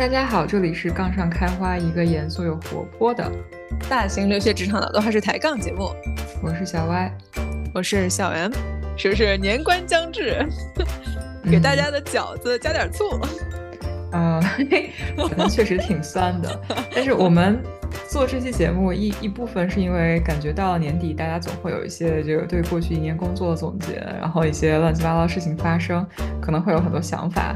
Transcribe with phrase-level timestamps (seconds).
[0.00, 3.30] 大家好，这里是杠上开花，一个严肃又活泼的
[3.86, 5.90] 大型留学职场脑洞还是抬杠节目。
[6.42, 7.12] 我是小歪，
[7.74, 8.50] 我是小 M，
[8.96, 10.42] 是不是年关将至，
[11.44, 13.10] 给大家的饺子加点醋？
[14.12, 14.40] 啊，
[15.28, 16.60] 可能确实挺酸的，
[16.94, 17.62] 但是我们
[18.08, 26.04] 做这期节目一一部分是因为感觉到了年底，大家总会有一些这个对过去一年工作的总结，然后一些乱七八糟的事情发生，
[26.40, 27.54] 可能会有很多想法。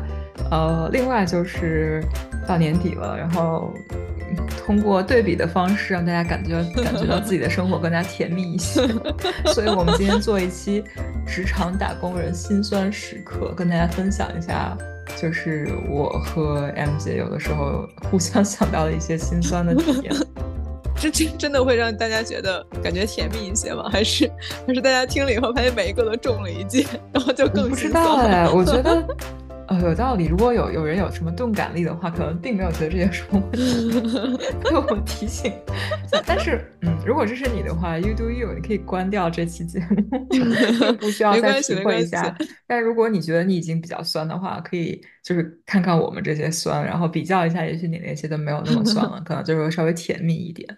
[0.50, 2.04] 呃，另外就是
[2.46, 3.72] 到年底了，然后
[4.66, 8.80] 通过对比的方式让大家感觉 感觉到自己的生活更加甜蜜一些，
[9.46, 10.82] 所以我们今天做一期
[11.26, 14.76] 职场打工人辛酸时刻，跟大家分享一下。
[15.16, 20.12] 就是我和 M 姐有的时候互相想到的一些心酸的体验，
[20.96, 23.86] 这真真的会让大家觉得感觉甜蜜一些吗？
[23.92, 24.28] 还是
[24.66, 29.06] 还是大家听了以后发现每一个都中了一箭，然后就更不知道哎，我觉得。
[29.66, 30.26] 呃，有道理。
[30.26, 33.98] 如果有有人有什么钝感力的话，可能并没有觉得这些什么问题，
[34.62, 35.52] 被我提醒。
[36.26, 39.96] 但是，嗯，如果这是你的话，you do you，你可以关掉这期节目，
[41.00, 42.36] 不需要再体会一下。
[42.66, 50.68] 但如果你觉得你已经比较酸的话，可以就是看看我们这些酸，然后比较一下，也许你那些都没有那么酸了，可能就是稍微甜蜜一点。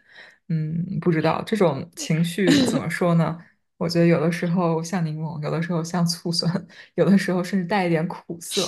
[0.49, 3.37] 嗯，不知道这种情绪怎么说呢？
[3.79, 8.63] 我觉得有的时候像柠檬，有的时候像醋酸， 有的时候甚至带一点苦涩。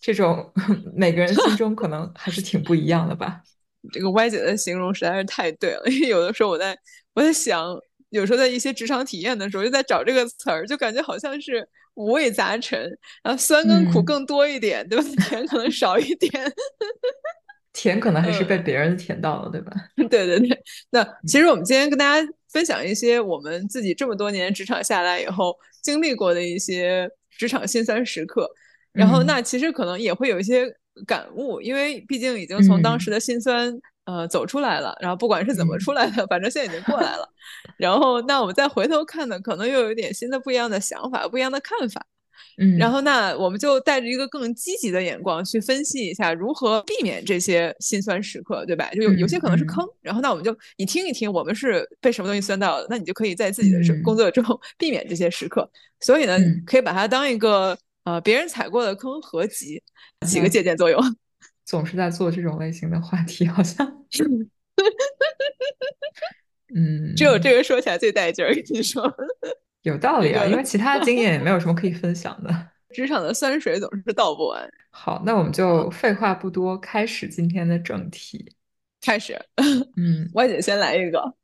[0.00, 0.52] 这种
[0.94, 3.40] 每个人心中可能还是挺不一样的吧。
[3.92, 6.76] 这个歪姐的形容实在是太对了，因为有的时候我在
[7.14, 7.66] 我在想，
[8.10, 12.80] 有时候在一些职场体验的时候，就在找这个词儿，就感觉好像是五味杂陈，
[13.22, 15.04] 然后酸跟苦更多一点，对吧？
[15.28, 16.30] 甜可能少一点。
[17.72, 19.72] 甜可能还是被别人甜到了，对吧？
[19.96, 20.62] 对对对。
[20.90, 28.48] 那其实我们今天跟大家分享一些我们自己这么多年职场下来以后经历过的一些职场辛酸时刻，
[28.92, 30.66] 然后那其实可能也会有一些
[31.06, 33.72] 感悟，因为毕竟已经从当时的辛酸
[34.04, 37.26] 呃走出来了，然后不管是怎么出来的，反正现在已经过来了。
[37.78, 42.06] 然后那我们再回头看呢，可能又有一点新的不一样的想法，不一样的看法。
[42.58, 48.90] 嗯，然后那我们就带着一个更积极的眼光去分析一下如何避免这些心酸时刻，对吧？
[48.92, 54.44] 就有有些可能是坑，然后那我们就你听一听，我们是被什么东西酸到了，那你就可以在自己的工作中
[54.78, 55.68] 避免这些时刻。
[56.00, 59.82] 所以呢，可以把它当一个呃别人踩过的坑合集，
[60.26, 61.00] 起个借鉴作用。
[61.64, 63.86] 总是在做这种类型的话题，好像，
[66.74, 69.02] 嗯，只有这个说起来最带劲儿，跟你说。
[69.82, 72.68] 有道理啊，因为其他经验也没有什么可以分享的。
[72.94, 74.70] 职场的酸水总是倒不完。
[74.90, 78.54] 好，那我们就废话不多，开始今天的正题。
[79.00, 79.34] 开始，
[79.96, 81.34] 嗯， 歪姐先来一个。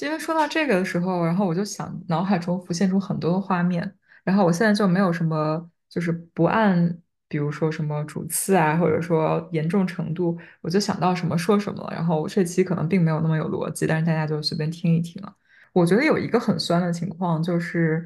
[0.00, 3.94] 因为说到这个的时候，然后我就想，脑海中浮现出很多的画面。
[4.24, 11.92] 然后我现在就没有什么，就是不按，比如说什么主次啊，或者说严重程度，我就想到什么说什么了。
[11.94, 15.32] 然后这期可能并没有那么有逻辑，但是大家就随便听一听啊。
[15.76, 18.02] 我觉得有一个很酸的情况，就是，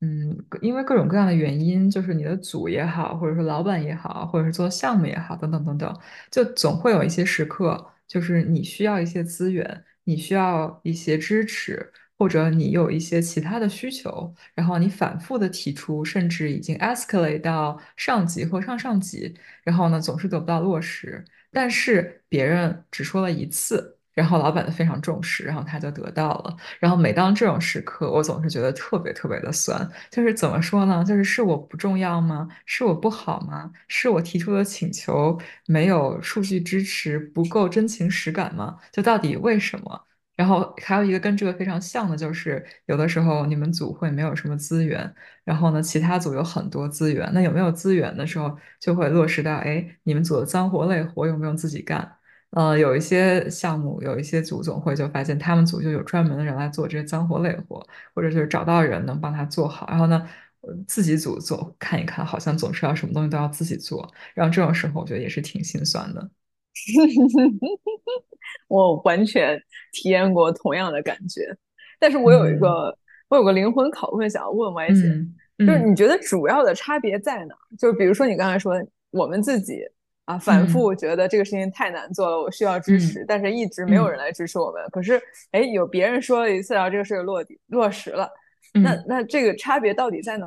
[0.00, 5.96] 嗯，因为各种各样的原因，就是你的组也好，或者说老板也好，或者是做项目也好，等等等等，
[6.28, 19.32] 就总会有一些时刻，就是你需要一些资源，你需要一些支持，或者你有一些其他的需求，然后你反复的提出，甚至已经 escalate 到上级或上上级，
[19.62, 23.93] 然后呢，总是得不到落实，但是别人只说了一次。
[24.14, 26.56] 然后老板非常重视，然后他就得到了。
[26.78, 29.88] 然后每当这种时刻，我总是觉得特别特别的酸。
[30.10, 31.04] 就是怎么说呢？
[31.04, 32.48] 就是是我不重要吗？
[32.64, 33.70] 是我不好吗？
[33.88, 38.78] 是我提出的请求没有数据支持，不够真情实感吗？
[38.92, 40.06] 就到底为什么？
[40.36, 45.14] 然后还有一个跟这个非常像的，就是有的时候你们组会没有什么资源，
[45.44, 47.30] 然后呢，其他组有很多资源。
[47.32, 52.16] 那有没有资源的时候，就会落实到，哎，你们组的脏活累活用不用自己干？
[52.54, 57.84] 呃，有一些项目，有一些组总会就发现他们组就有专门的人来做这些脏活累活，
[58.14, 59.88] 或者就是找到人能帮他做好。
[59.90, 60.24] 然后呢，
[60.86, 64.08] 自己组做看一看，好像总是要什么东西都要自己做。
[64.34, 66.30] 然后这种时候，我觉得也是挺心酸的。
[68.68, 69.60] 我完全
[69.90, 71.56] 体验过同样的感觉，
[71.98, 72.96] 但是我有一个
[73.26, 75.02] 我有个灵魂拷问想要问 Y 姐，
[75.58, 77.54] 就是你觉得主要的差别在哪？
[77.76, 78.80] 就是比如说你刚才说
[79.10, 79.80] 我们自己。
[80.24, 84.82] 啊，反复觉得这个事情太难做了，我需要支持，但是一直没有人来支持我们。
[84.90, 88.28] 可是，哎，有别人说了一次，然后这个事落地落实了。
[88.72, 90.46] 那那这个差别到底在哪？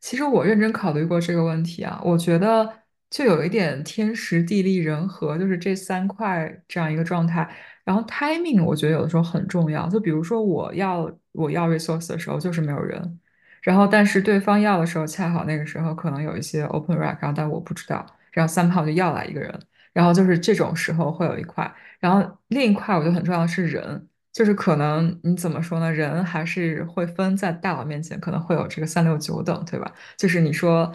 [0.00, 2.72] 其实我认真考虑过这个问题啊，我觉得
[3.10, 7.48] 就有一点天时地利人和，就是这三块这样一个状态。
[7.84, 13.20] 然后 timing 我觉得有的时候很重要，就比如说我要我要 resource 的时候就是没有人，
[13.62, 18.06] 然后但是对方要的时候恰好那个时候可能有一些 open rack，然后但我不知道。
[18.32, 19.60] 然后三炮就要来一个人，
[19.92, 25.92] 然后就是这种时候会有一块，然后另一块我觉得很重要的是人，就是可能你怎么说呢？
[25.92, 29.92] 人还是会分在大佬面前可能会有这个三六九等，对吧？
[30.16, 30.92] 就是你说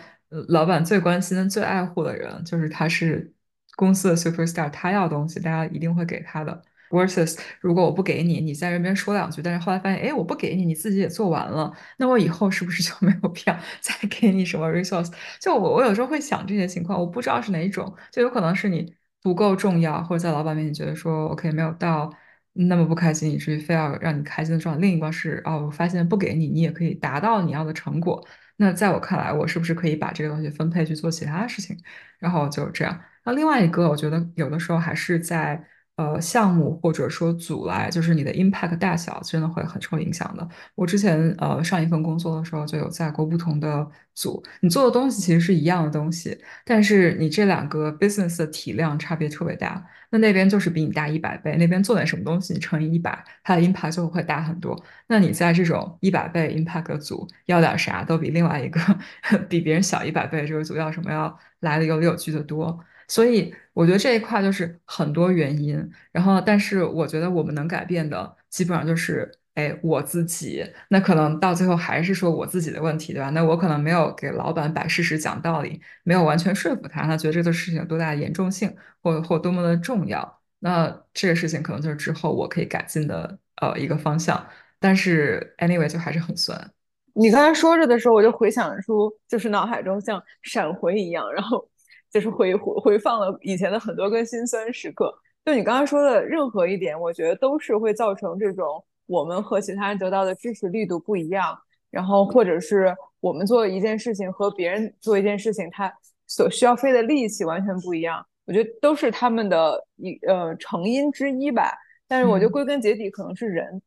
[0.50, 3.34] 老板最关心、最爱护的人，就是他是
[3.76, 6.62] 公司的 superstar，他要东西，大家一定会给他的。
[6.90, 15.12] Versus 如果我不给你，你在这边说两句，但是后来发现，哎，我不给你，你自己也做完了，那我以后是不是就没有必要 再给你什么 resource？
[15.40, 22.12] 就我我有时候会想这些情况，我不知道是哪一种，就有可能是你不够重要，或者在老板面前觉得说 OK 没有到
[22.54, 24.82] 那么不开心，以至于非要让你开心的状态。
[24.82, 28.26] 另一个是哦，我发现不给你，你也可以达到你要的成果。
[28.58, 31.78] 那在我看来，我是不是可以把这个东西分配去做其他的事情？
[32.20, 33.00] 然后就这样。
[33.24, 35.64] 那另外一个，我觉得有的时候还是在。
[35.98, 40.48] 呃，项目或者说组来，就是你的 impact 大小，真的会很受影响的。
[40.76, 49.84] 我之前呃上一份工作的时候，就有在过不同的组，你做的东西其实是一样的东西，但是你这两个 business 的体量差别特别大。
[50.12, 54.80] 那那边就是比你大一百倍，那边做点什么东西，你乘以一百，它的 impact 就会大很多。
[55.08, 58.80] 那你在这种一百倍 impact 组要点啥，都比另外一个
[59.50, 62.80] 比别人小一百倍这个组要什么要来的有理有据的多。
[63.08, 65.78] 所以我觉得这一块就是很多原因，
[66.12, 73.30] 然后但是我觉得我们能改变的基本上就是，哎，我自己，那可能到最后还是说我自己的问题，对吧？
[73.30, 84.46] 那我可能没有给老板摆事实讲道理，没有完全说服他，他觉得这个事情有多大的严重性，或或多么的重要，那这个事情可能就是之后我可以改进的呃一个方向。
[84.80, 86.72] 但是 anyway 就还是很酸。
[87.14, 91.68] 你刚才说着的时候，我就回想出，就是脑海中像闪回一样，然后。
[92.12, 95.14] 就是回回回放了以前的很多个心酸时刻。
[95.46, 101.58] 就你刚刚说的任何一点，我觉得都是会造成这种我们和其他人得到的支持力度不一样，
[101.90, 105.92] 然后或者是我们做一件事情和别人做一件事情，他
[106.28, 108.26] 所需要费的力气完全不一样。
[108.46, 111.74] 我觉得都是他们的一呃成因之一吧。
[112.08, 113.66] 但是我觉得归根结底可能是人。
[113.74, 113.82] 嗯，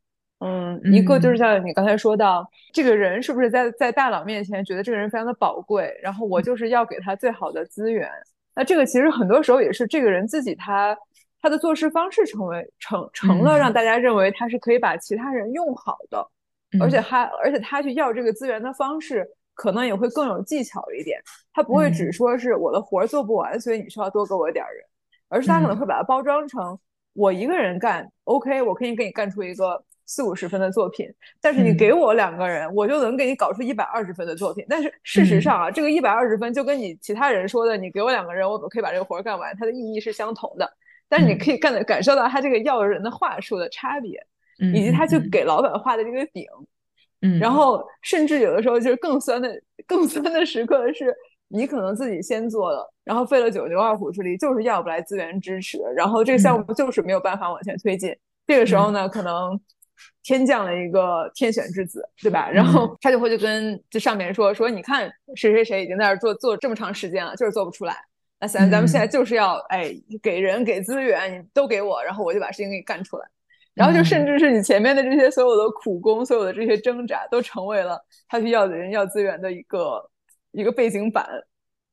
[0.91, 8.09] 一个就是像你刚才说到，这个人是不是在在大佬面前觉得这个人非常的宝贵，然后我就是要给他最好的资源。
[8.55, 10.97] 那这个其实很多时候也是这个人自己他
[11.41, 16.27] 他的做事方式成为成成了让大家认为他是可以把其他人用好的，
[16.79, 21.21] 而且他而且他去要这个资源的方式可能也会更有技巧一点，
[21.53, 24.83] 他不会只说是我的活做不完，所以你需要多给我点人，
[25.29, 26.77] 而是他可能会把它包装成
[27.13, 29.83] 我一个人干，OK，我可以给你干出一个。
[30.05, 31.07] 四五十分的作品，
[31.41, 34.65] 但是你给我两个人，我就能给你搞出一百二十分的作品。
[34.67, 40.69] 但是事实上啊，这个一百二十分就跟你其他人说的，你给我两个人，我可以把这个活干完，它的意义是相同的。
[41.07, 44.17] 但是你可以干的感受到他这个要人的话术的差别，
[44.73, 46.45] 以及他去给老板画的这个饼。
[47.21, 49.49] 嗯，然后甚至有的时候就是更酸的、
[49.85, 51.13] 更酸的时刻是，
[51.49, 58.15] 你可能自己先做了，然后费了九牛二虎之力，就是要不来资源支持，然后这个项目就是没有办法往前推进。
[58.47, 59.59] 这个时候呢，可能。
[60.23, 62.49] 天降了一个天选之子，对吧？
[62.49, 67.97] 然后他就会就跟这上面说说，你看谁谁谁已经在这做做这么长时间了，就是做不出来。
[68.39, 73.25] 那咱咱们现在就是要哎给人给资源，你都给我，然后我就把事情给你干出来。
[73.73, 80.09] 然后就甚至是你前面的这些所有的苦工，所有的这些挣扎，都成为了他去要人要资源的一个
[80.51, 81.25] 一个背景板。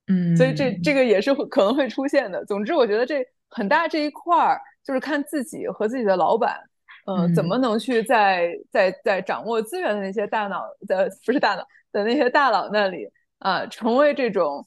[0.08, 2.44] 嗯，所以这这个也是可能会出现的。
[2.46, 6.67] 总之，我觉得这很大这一块儿就是看自己和自己的老板。
[7.08, 14.66] 嗯，怎么能去在在在掌握资源的那些大脑的不是大脑的那些大佬那里啊，成为这种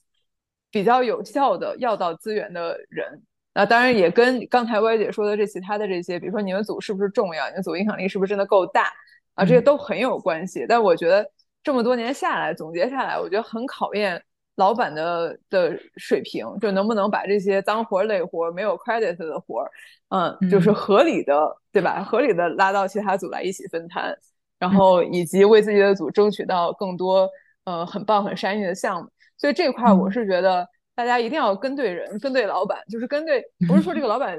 [0.71, 3.21] 比较有效的要到资源的人？
[3.53, 8.91] 那当然也跟刚才歪姐说的这其他的这些，比如说你们组是不是重要，你们组影响力是不是真的够大
[9.35, 10.65] 啊，这些都很有关系。
[10.67, 11.23] 但我觉得
[11.61, 14.19] 这么多年下来，总结下来，我觉得很考验。
[14.55, 19.71] 老板的的水平，就能不能把这些脏活累活、没有 credit 的活儿，
[20.09, 21.33] 嗯，就是合理的，
[21.71, 22.03] 对吧？
[22.03, 24.15] 合理的拉到其他组来一起分摊，
[24.59, 27.27] 然后以及为自己的组争取到更多，
[27.63, 29.09] 呃，很棒、很善意的项目。
[29.37, 34.37] 所以这块我是觉得大家一定要跟对人，跟对老板，就是跟对，不是说这个老板。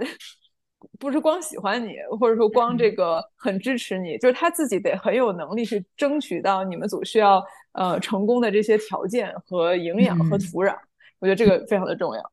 [0.99, 10.75] 不是光喜欢你，或者说光这个很支持你，就是他自己得很有能力去争取到你们组需要呃成功的这些条件和营养和土壤。
[11.19, 12.33] 我觉得这个非常的重要。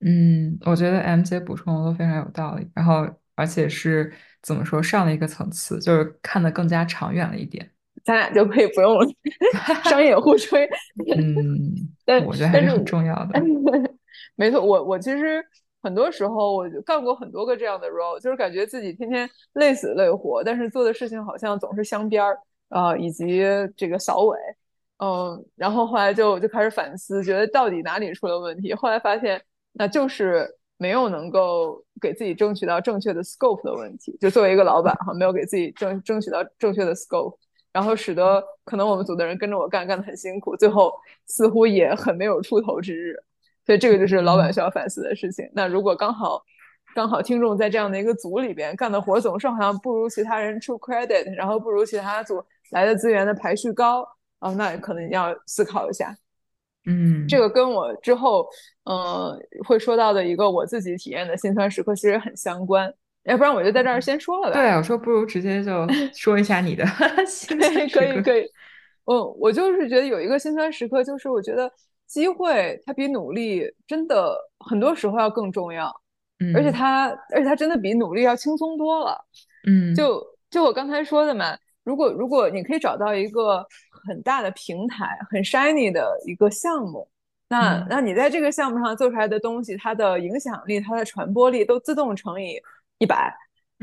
[0.00, 7.70] 嗯，我觉得 M 姐补充的都非常有道理，然后而且是怎么说上了一个层次，就是看得更加长远了一点。
[8.04, 8.98] 咱俩就可以不用
[9.88, 10.68] 商业互吹。
[11.16, 13.42] 嗯， 但我觉得还是很重要的。
[14.36, 15.44] 没错，我我其实。
[15.86, 22.36] 很多时候，我就干过很多个这样的 role，就是感觉自己天天累死累活，但是做的事情好像总是镶边儿
[22.70, 23.40] 啊，以及
[23.76, 24.36] 这个扫尾，
[24.98, 28.74] 嗯，然后后来就就开始反思，觉得到底哪里出了问题？
[28.74, 29.40] 后来发现，
[29.74, 37.36] 那就是没有能够给自己争取到正确的 scope 的问题，就作为一个老板哈，没有给自己争争取到正确的 scope，
[37.72, 40.92] 然后使得可能我们组的人跟着我干，干的很辛苦，最后
[41.26, 43.14] 似乎也很没有出头之日。
[43.66, 45.46] 所以这个就是老板需要反思的事情。
[45.52, 46.40] 那如果刚好
[46.94, 54.06] 刚好听众在这样的一个组里边干的活总是好像不如其他人出 credit，然后不如其他组来的资源的排序高，
[54.38, 56.16] 啊，那可能要思考一下。
[56.86, 58.48] 嗯，这个跟我之后，
[58.84, 62.94] 嗯，会说到的一个我自己体验的心酸时刻其实很相关。
[63.24, 64.54] 要不然我就在这儿先说了吧。
[64.54, 66.86] 对，我说不如直接就 说一下你的
[67.26, 68.00] 心酸时刻。
[68.00, 68.42] 可以，可以。
[69.06, 71.68] 嗯，我就是觉得有一个心酸时刻，就是我觉得
[72.06, 75.94] 机会它比努力真的很多时候要更重要。
[76.38, 79.18] 嗯，而且它，而且它真的比努力要轻松多了。
[79.66, 83.66] 嗯，就就我刚才说的嘛，如果如果你可以找到一个。
[84.06, 87.08] 很大的平台，很 shiny 的一个项目，
[87.48, 92.60] 那那你在这个项目上做出来的东西，它的影响力、它的传播力都自动乘以
[92.98, 93.34] 一百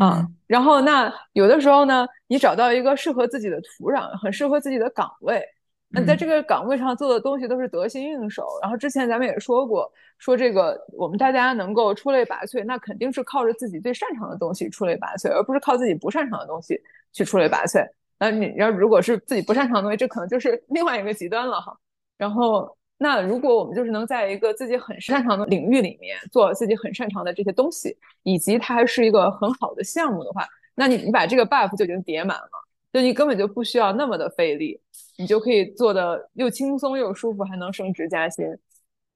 [0.02, 0.34] 嗯。
[0.48, 5.44] 然后那有的时候呢，你找到一个适合自己的土壤，很适合自己的岗位，
[5.94, 8.48] 那在这个岗位上做的东西都是得心应手。
[8.62, 16.82] 然后之前咱们也说过，说这个我们大家能够出类拔萃，那肯定是靠着自己最擅长的东西出类拔萃，而不是靠自己不擅长的东西
[17.12, 17.88] 去出类拔萃。
[18.18, 21.78] 那你要如果是自己不擅长的东西，这可能就是另外一个极端了哈。
[22.18, 32.50] 然后，那如果我们就是能在一个自己很擅长的领域里面做自己很擅长的这些东西，以及它还是一个很好的项目的话，那你你把这个 buff 就已经叠满了，
[32.94, 34.80] 就你根本就不需要那么的费力，
[35.18, 38.46] 你就可以做的又轻松又舒服，还能升职加薪。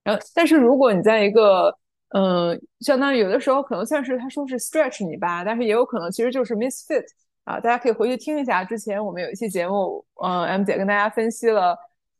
[0.03, 1.73] 然后，但是如果你在一个
[2.09, 7.05] 嗯，相当于有的时候可能算是他说是 stretch 你吧，但是也有可能其实就是 misfit。
[7.43, 11.77] 啊，大家可以回去听一下，之前我们有一期节目，嗯，M 姐跟大家分析了，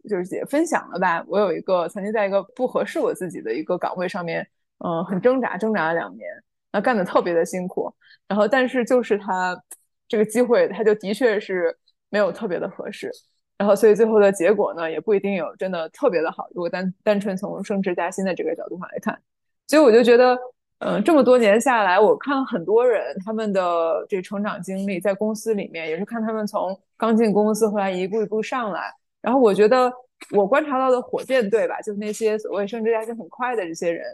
[0.07, 1.21] 就是姐分享了吧。
[1.27, 4.47] 我有一个曾经在一个不合适我自己的一个岗位上面，
[4.85, 6.29] 嗯，很挣扎，挣扎了两年，
[6.71, 7.93] 那干的特别的辛苦。
[8.25, 9.61] 然后，但是就是他
[10.07, 11.75] 这个机会，他就的确是
[12.09, 13.11] 没有特别的合适。
[13.57, 16.47] 然后，所以最后的结果呢，也不一定有真的特别的好。
[16.53, 19.19] 如果单单纯从升职加薪的这个角度上来看，
[19.67, 20.37] 所以我就觉得。
[20.79, 28.93] 嗯，这么多年下来，我看很多人他们的这成长经历，在公司里面也是看他们从刚进公司，后来一步一步上来。
[29.19, 29.91] 然后我觉得
[30.29, 34.05] 我观察到的火箭队吧，就是那些所谓升职加薪很快的这些人，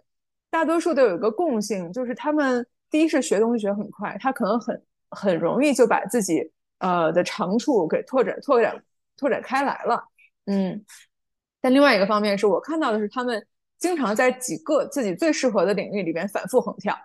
[0.50, 4.81] 大多数都有一个共性，就是他们第一是学东西学很快，他可能很
[5.13, 8.84] 很容易就把自己呃的长处给拓展拓展
[9.17, 10.03] 拓展开来了。
[10.46, 10.84] 嗯，
[11.62, 13.46] 但另外一个方面是我看到的是他们。
[13.79, 16.98] 经常在几个自己最适合的领域里边反复横跳，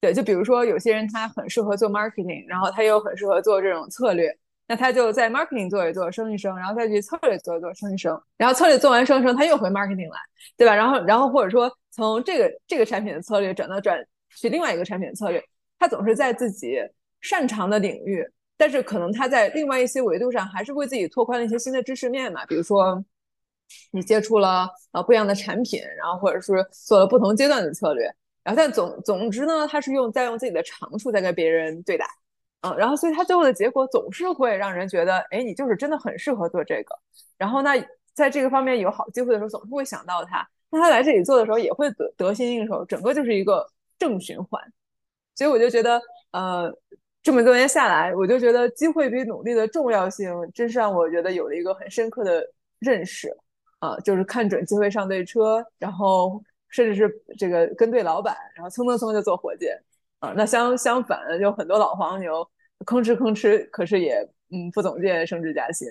[0.00, 4.36] 对，就比如说有些人他很适合做 marketing，然后他又很适合做这种策略，
[4.66, 10.18] 那他就在 marketing 做一做升一升，然后再去策略做一做升一升，然后策略做完升升，他又回 marketing 来，
[10.56, 10.74] 对吧？
[10.74, 14.04] 然后然后或者说从这个这个产品的策略转到转
[14.36, 15.40] 去另外一个产品的策略，
[15.78, 16.76] 他总是在自己
[17.20, 23.04] 擅长的领域，但是可能他在另外一些维度上还是为自己拓宽了一些新的知识面嘛，比如说。
[23.90, 28.04] 你接触了呃不一样的产品，然后或者是做了不同阶段的策略，
[28.44, 32.06] 然后但总总之呢，他是用在用自己的长处在跟别人对打，
[32.60, 36.96] 嗯，然后所以他最后的结果总是会让人觉得，哎，你就是真的很适合做这个。
[37.36, 37.74] 然后那
[38.14, 40.48] 在这个方面有好机会的时候，总是会想到他。
[40.70, 43.68] 那他来这里做的时候也会得得心应手，整个就是一个
[43.98, 44.62] 正循环。
[45.34, 46.72] 所以我就觉得，呃，
[47.26, 52.40] 这么多年下来，我就觉得机会比努力的重要性，真是让我觉得有了一个很深刻的
[52.78, 53.36] 认识。
[53.80, 59.76] 啊，就是看准机会上对车，然后甚至是这个跟对老板，然后蹭蹭蹭就做火箭
[60.20, 60.32] 啊。
[60.36, 62.48] 那相相反，有很多老黄牛
[62.86, 64.18] 吭哧吭哧，可是也
[64.52, 65.88] 嗯不总见升职加薪。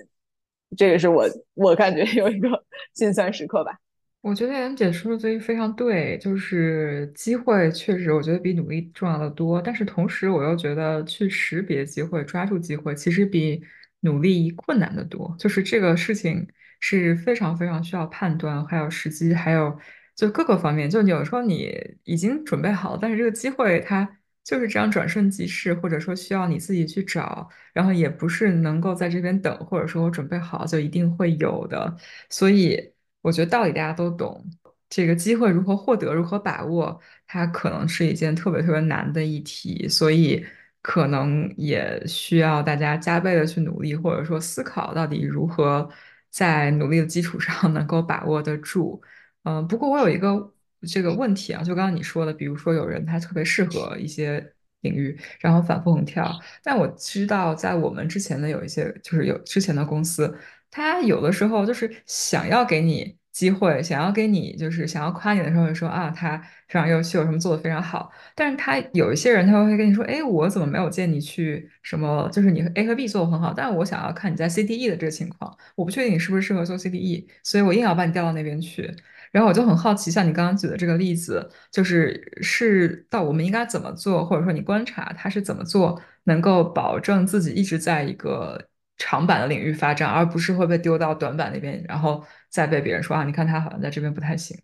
[0.74, 2.48] 这个是我我感觉有一个
[2.94, 3.78] 心酸时刻吧。
[4.26, 13.62] 我觉得妍姐说的非常对，就是机会确实我觉得比努力重要的多，但是同时我又觉得去识别机会、抓住机会，其实比
[14.00, 15.34] 努力困难的多。
[15.38, 16.46] 就是这个事情。
[16.78, 19.76] 是非常非常需要判断，还有时机，还有
[20.14, 20.88] 就各个方面。
[20.90, 24.06] 就有时候你已经准备好了，但是这个机会它
[24.44, 31.96] 就是这样转瞬即逝，或者说需要你自己去找，然后也不是能够在这边等，或者说我准备好就一定会有的。
[32.28, 32.92] 所以
[33.26, 34.44] 我觉得道理大家都懂，
[34.88, 40.44] 这个机会如何获得，如何把握，它可能是一件特别特别难的议题，所以
[40.80, 45.88] 可能也需要大家加倍的去努力，或者说思考到底如何。
[46.28, 49.00] 在努力的基础上 能够把握得住，
[49.44, 50.52] 嗯，不过我有一个
[50.86, 54.52] 这个问题啊，就刚刚你说的，比如说有人他特别适合一些
[54.82, 56.30] 领域，然后反复横跳，
[56.62, 60.36] 但我知道在我们之前的有一些，就是有之前的公司，
[60.70, 68.10] 他有的时候就是想要给你机会，想要给你就是想要夸你的时候，就说啊，他非常优秀，什么做的非常好。
[68.34, 72.28] 但是他有一些人，他会跟你说，哎，我怎么没有见你去什么？
[72.32, 78.90] 就是你 A 和 B 做的很好，但是我想要看你在 CDE 的这个情况，我不确定你是不是适合做 CDE，所以我硬要把你调到那边去。
[79.32, 88.68] 然后我就很好奇，像你刚刚举的这个例子，就是是到我们应该怎么做，或者说你观察他是怎么做，能够保证自己一直在一个。
[88.96, 94.58] 长板的领域发展，而不是会被丢到短板那边，然后再被别人说啊，你看他好像在这边不太行。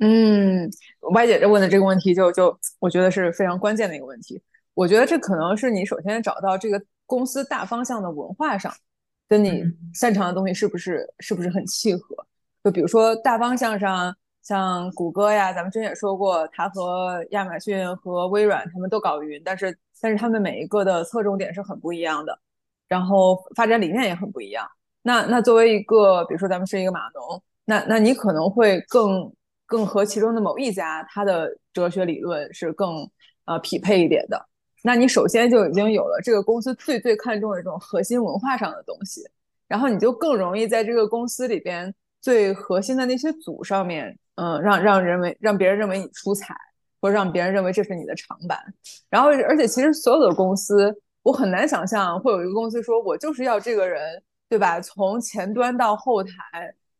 [0.00, 0.70] 嗯，
[1.12, 4.40] 歪姐这问的这个问题，就就我觉得是非常关键的一个问题。
[4.74, 8.72] 我觉得这可能是你首先找到这个公司大方向的文化上，
[9.28, 12.14] 跟你擅长的东西是不是是不是很契合？
[12.62, 22.38] 就比如说大方向上，像谷歌呀，咱们之前也说过，它和亚马逊和微软他们都搞云，但是但是他们每一个的侧重点是很不一样的。
[22.88, 24.66] 然后发展理念也很不一样。
[25.02, 29.32] 那那作为一个，比如说咱们是一个码农，那那你可能会更
[29.64, 33.08] 更和其中的某一家它的哲学理论是更
[33.44, 34.44] 呃匹配一点的。
[34.82, 39.22] 那你首先就已经有了这个公司最最看重的这种核心文化上的东西，
[39.66, 46.54] 然后你就更容易在这个公司里边最核心的那些组上面，嗯，让让人为让别人认为你出彩，
[47.00, 48.58] 或者让别人认为这是你的长板。
[49.08, 50.94] 然后而且其实所有的公司。
[51.28, 54.00] 我很难想象会有一个公司说，我就是要这个人，
[54.48, 54.80] 对吧？
[54.80, 56.32] 从前端到后台，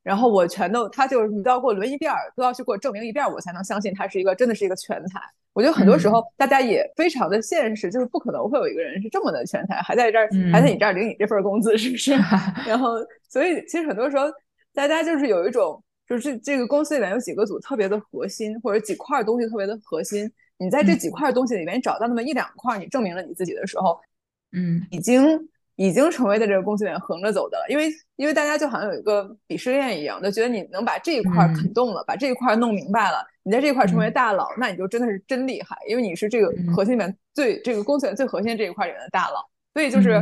[0.03, 5.19] 然后我全都，他就是你都要给我轮一遍，都要去给我证明一遍，我才能相信他是一个真的是一个全才。
[5.55, 12.13] 我觉得很多时候大家也非常的现实，就是不可能会有一个人是这么的全才，还在这儿，还在你这儿领你这份工资，是不是？
[12.69, 12.97] 然后，
[13.31, 14.27] 所以其实很多时候
[14.75, 23.99] 大家就是有一种，就是这个公司里面有几个组特别的核心，或者几块东西特别的核心，你在这几块东西里面找到那么一两块，你证明了你自己的时候。
[24.53, 39.45] 嗯，已经已经成为在这个公司里面横着走的了，因为因为大家就好像有一个鄙视链一样，就觉得你能把这一块啃动了，把这一块弄明白了，你在这一块成为大佬，那你就真的是真厉害，因为你是这个核心里面最这个公司里面最核心这一块里面的大佬。
[39.75, 40.21] 所以就是，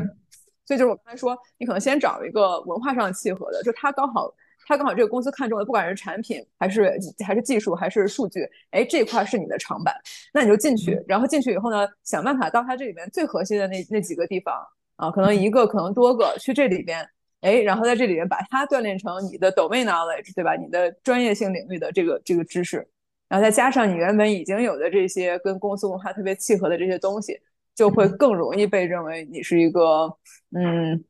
[0.67, 4.33] 所以就是我刚才说，你可能先找一个文化上契合的，就他刚好。
[4.67, 9.95] 他刚好这个公司看中的，不管是产品还是还是技术还是数据，哎，这块是你的长板，
[10.35, 14.55] 那你就进去，然后进去以后呢，想办法到他这里面最核心的那那几个地方
[14.97, 17.09] 啊，可能一个可能多个去这里边，
[17.43, 20.57] 哎，然后在这里边把它锻炼成你的 domain knowledge，对吧？
[20.57, 22.85] 你的专业性领域的这个这个知识，
[23.29, 27.39] 然后再加上你原本已经有的这些跟公司文化特别契合的这些东西，
[27.75, 30.13] 就会更容易被认为你是一个
[30.57, 31.05] 嗯，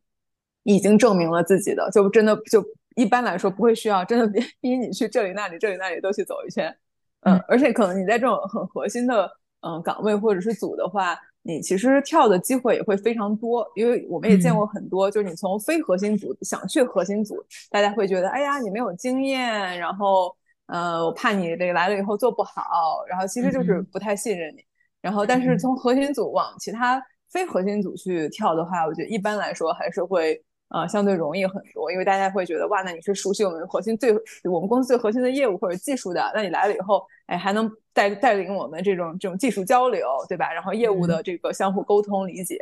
[0.65, 2.63] 已经证明了自己的，就真的就。
[2.97, 6.75] 一般来说不会需要真的逼逼你去这里那里这里那里都去走一圈，
[7.21, 9.31] 嗯，而且可能你在这种很核心的
[9.61, 17.37] 嗯岗位或者是组的话，你其实跳的机会也会非常多，因为我们也见过很多，就是你从非核心组想去核心组，
[17.71, 20.35] 大家会觉得哎呀你没有经验，然后
[20.69, 24.65] 呃我怕你这个来了以后做不好，然后其实就是不太信任你，
[25.03, 30.43] 然后但是从核心组往其他非核心组去跳的话，我觉得一般来说还是会。
[30.69, 34.13] 啊，相对容易很多，因为大家会觉得哇，那你是熟悉我们核心最
[34.45, 40.53] 我们公司最核心的业务或者技术的，那你来了以后，哎，还能带带领我们这种这种技术交流，对吧？
[40.53, 42.59] 然后业务的这个相互沟通理解，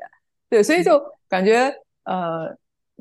[0.50, 2.54] 对，所以就感觉呃，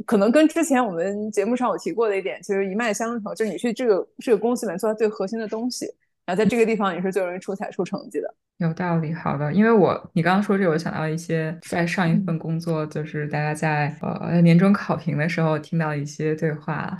[0.05, 5.85] 可能跟之前我们节目上我提过的一点，其实一脉相承，就是你去这个这个公司里面做最核心的东西，
[6.25, 8.33] 然后在这个地方也是最容易出彩出成绩的。
[8.57, 16.97] 有道理，好的，因为我你刚刚说这，我想到一些在上一份工作，就是大家在呃年终考评的时候听到一些对话。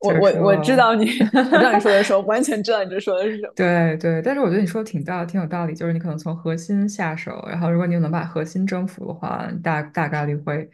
[0.00, 3.52] 我我我知道你，我知道你说的时候，完全知道你这说的是什么。
[3.56, 10.68] 对对，但是我觉得你说的挺道挺有道理，就是你可能从核心下手，然后如果你能把核心征服的话，大大概率会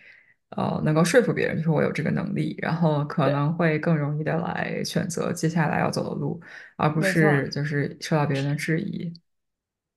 [0.56, 6.40] 呃能够说服别人，就是我有这个能力，然后可能会更容易的来选择接下来要走的路，
[6.76, 9.12] 而不是就是受到别人的质疑。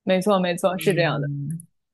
[0.03, 1.27] 没错，没错，是这样的。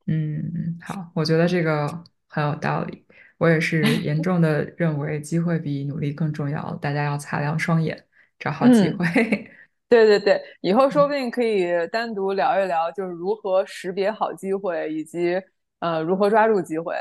[0.07, 1.87] 嗯，好，我觉得这个
[2.27, 3.05] 很有道理。
[3.37, 6.73] 我也是 严重的认为，机会比努力更重要。
[6.75, 8.05] 大家要擦亮双眼，
[8.39, 9.05] 找好机会。
[9.89, 15.41] 对对对，以后说不定可以单独聊一聊，就是如何识别好机会，以及
[15.79, 16.95] 呃如何抓住机会。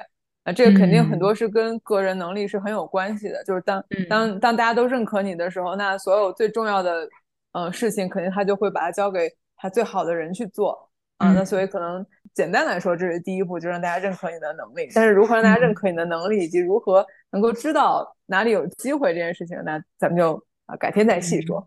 [0.44, 3.42] 啊，这个肯定很多是跟个人能力是很有关系的。
[3.44, 7.08] 就是当当当大家都认可你的时候，那所有最重要的
[7.52, 10.88] 呃事情，肯定他就会把它交给他最好的人去做。
[11.18, 12.04] 啊，那所以可能
[12.34, 14.90] 简单来说，这是第一步，就让大家认可你的能力。
[14.92, 21.66] 但是如何让大家认可你的能力，以及如何能够知道哪里有机会这件事情，那咱们就啊改天再细说。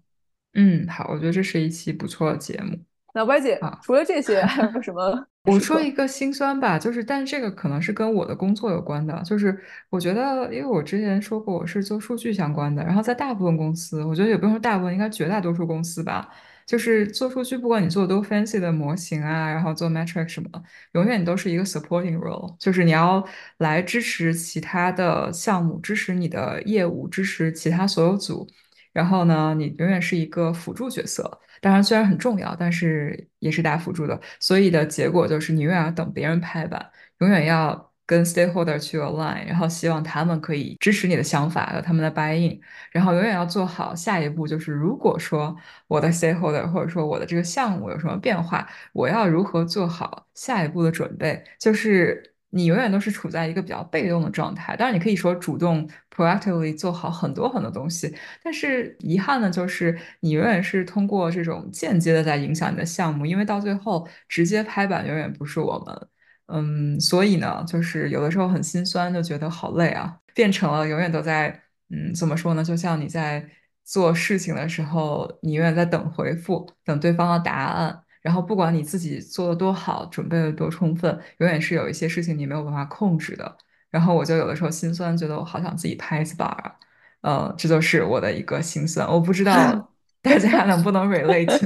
[0.54, 2.78] 嗯，好，我觉得这是一期不错的节目。
[3.14, 9.22] 那歪姐，除了这些，还有什么我说一个心酸吧，就是，但这个可能是跟我的工作有关的。
[9.24, 9.58] 就是
[9.90, 16.30] 我觉得，因为我之前说过我是做数据相关的，然后在大部分公司，我觉得也不用说大部分，应该绝大多数公司吧，
[16.66, 20.50] 就是做数据，不管你做多 fancy 的模型啊，然后做 metric 什么，
[20.94, 23.26] 永远都是一个 supporting role，就是你要
[23.60, 28.46] 来支持其他的项目，支持你的业务，支持其他所有组。
[28.92, 31.40] 然后呢，你永远是一个辅助角色。
[31.62, 36.84] 当然，虽然很重要，但是也是打辅助的，所以的结果就是你永远要等别人拍板，
[37.20, 42.60] 永远要跟 stakeholder 去 align，然后希望他们可以支持你的想法和他们的 buy in，
[42.92, 45.56] 然后永远要做好下一步，就是如果说
[45.88, 52.34] 我的 stakeholder 或者说我的这个项目有什么变化，我要如何做好下一步的准备，就是。
[52.50, 66.08] 你永远都是处在一个比较被动的状态，当然你可以说主动 proactively 做好很多很多东西，但是遗憾的就是你永远是通过这种间接的在影响你的项目，因为到最后直接拍板永远不是我们，
[66.48, 71.50] 嗯，所以呢，就是有的时候很心酸，就觉得好累啊，变成了永远都在，
[71.90, 72.64] 嗯，怎么说呢？
[72.64, 73.46] 就像你在
[73.84, 78.04] 做事情的时候，你永远在等回复，等对方的答案。
[78.28, 83.58] 然后不管你自己做的多好，准备的多充分，永远是有一些事情你没有办法控制的。
[83.90, 86.76] 然后我就有的时候心酸，觉得我好想自己拍一次板儿，
[87.22, 89.08] 呃，这就是我的一个心酸。
[89.08, 91.58] 我不知道 大家能不能 relate。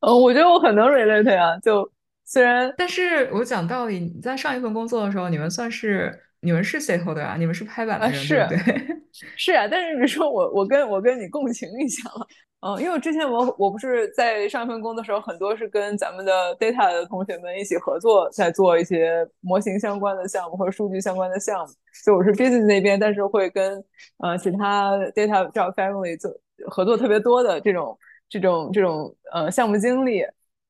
[0.00, 1.56] 呃， 我觉得我很能 relate 啊。
[1.60, 1.88] 就
[2.24, 8.96] 虽然，但是我讲道理，你在上一份工作的时候，你们算是你们是 stakeholder 啊，你们是拍板的人，对不对？
[9.36, 12.26] 是啊，但是比如说我我跟我跟你共情一下了。
[12.60, 21.72] 嗯，因为之前我我不是在上一份工的时候，很多是跟咱们的 data 的同学们一起合作，在做一些模型相关的项目或者数据相关的项目。
[21.92, 23.82] 所以我是 business 那边，但是会跟
[24.18, 26.32] 呃其他 data job family 做
[26.68, 27.96] 合作特别多的这种
[28.28, 30.24] 这种这种呃项目经历。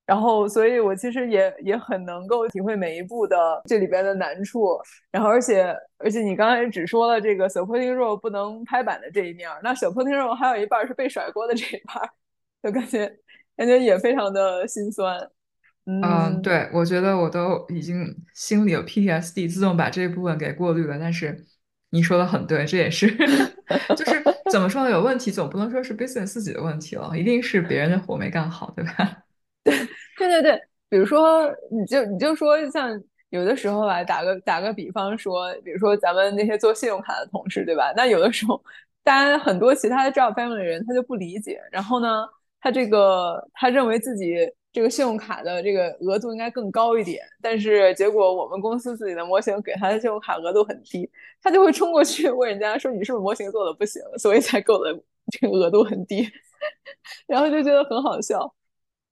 [0.09, 4.81] 然后，所以我其实也也很能够体会每一步的这里边的难处。
[5.13, 12.09] 然后，而且而且你刚才只说了这个 supporting role 不能拍板的这一面，那 supporting role 还有一半是被甩锅的这一半，
[12.63, 13.07] 就感觉
[13.55, 15.31] 感觉也非常的心酸。
[15.85, 20.99] 嗯，对，我觉得我都已经心里有 PTSD，自动把这一部分给过滤了。
[20.99, 21.45] 但是
[21.91, 23.15] 你说的很对，这也是
[23.95, 24.91] 就是怎么说呢？
[24.91, 29.19] 有问题总不能说是 business 自己的问题了，一定是别人的活没干好，对吧？
[29.65, 29.75] 对
[30.19, 33.01] 对对对，比如说，你就你就说，像
[33.31, 37.93] 有的时候吧，打个打个比方说，比如说咱们那些做信用卡的同事，对吧？
[37.97, 38.61] 那有的时候，
[39.05, 42.27] 当然很多其他的 job family 的人他就不理解，然后呢，
[42.61, 44.35] 他这个他认为自己
[44.73, 51.09] 这个信用卡的这个额度应该更高一点，但是结果我们公司自己的模型给他的信用卡额度很低，
[51.43, 55.01] 他就会冲过去问人家说：“你是不是模型做的不行，所以才给的
[55.31, 56.29] 这个额度很低？”
[57.27, 58.55] 然后就觉得很好笑。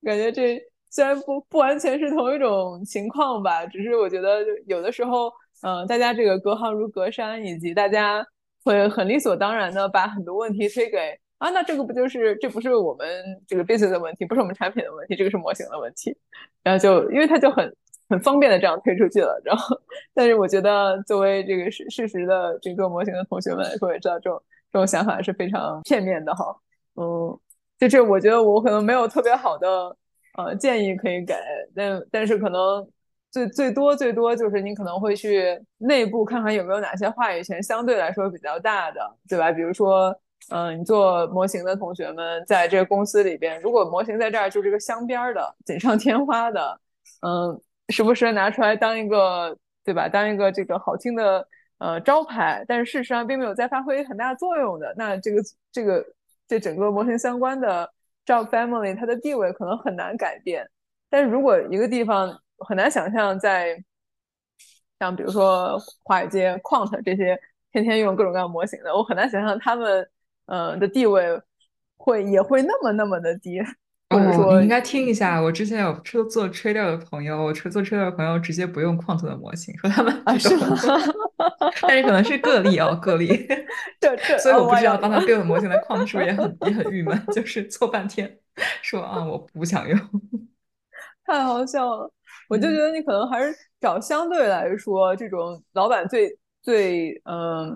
[0.03, 5.31] 感觉这虽然不不完全是同一种情况吧，只是我觉得有的时候，
[5.63, 8.25] 嗯，大家这个隔行如隔山，以及大家
[8.65, 13.07] 会很理所当然的把很多问题推给啊，那这个不就是这不是我们
[13.47, 16.17] 这个 business 的问题，不是我们产品的问题，这个是模型的问题，
[16.63, 17.71] 然后就因为它就很
[18.09, 19.77] 很方便的这样推出去了，然后
[20.15, 26.57] 但是我觉得作为这个事事实的这个模型的同学们来说，也知道这种这种想法是非常片面的哈，
[26.95, 27.39] 嗯。
[27.79, 29.95] 就是我觉得我可能没有特别好的
[30.37, 31.35] 呃建议可以给，
[31.75, 32.87] 但但是可能
[33.31, 39.51] 最最多最多就是你可能会去内部看看有没有哪些话语权相对来说比较大的，对吧？
[39.53, 40.15] 比如说，
[40.51, 46.81] 嗯，你做模型的同学们在这个公司里边，如果模型在这儿就是个镶边的、锦上添花的，
[47.23, 50.09] 嗯，时不时拿出来当一个，对吧？
[50.09, 51.47] 当一个这个好听的
[51.79, 56.05] 呃招牌，但是事实上并没有在发挥很大作用的，那这个这个。
[56.49, 57.91] 这整个模型相关的
[58.27, 60.69] job family，它的地位可能很难改变。
[61.09, 63.83] 但是如果一个地方很难想象，在
[64.99, 67.39] 像比如说华尔街 quant 这些
[67.71, 70.11] 天天用各种各样模型的，我很难想象他们
[70.47, 71.41] 呃的地位
[71.97, 73.61] 会也会那么那么的低。
[74.09, 80.69] 哦，你应该听一下，我之前有做做 trader 的朋友，我做 trader 的朋友直接不用 quant 的模型，说他们是吗？
[81.83, 83.27] 但是可能是个例哦，个例。
[84.01, 88.39] 这这，所以我不知道帮他 build 模型的 quant 是不是也很 也很郁闷，就是做半天
[88.81, 89.99] 说啊我不想用，
[91.25, 92.11] 太好笑了。
[92.49, 96.31] 我就觉得你可能还是找相对来说这种老板最
[96.63, 97.75] 最嗯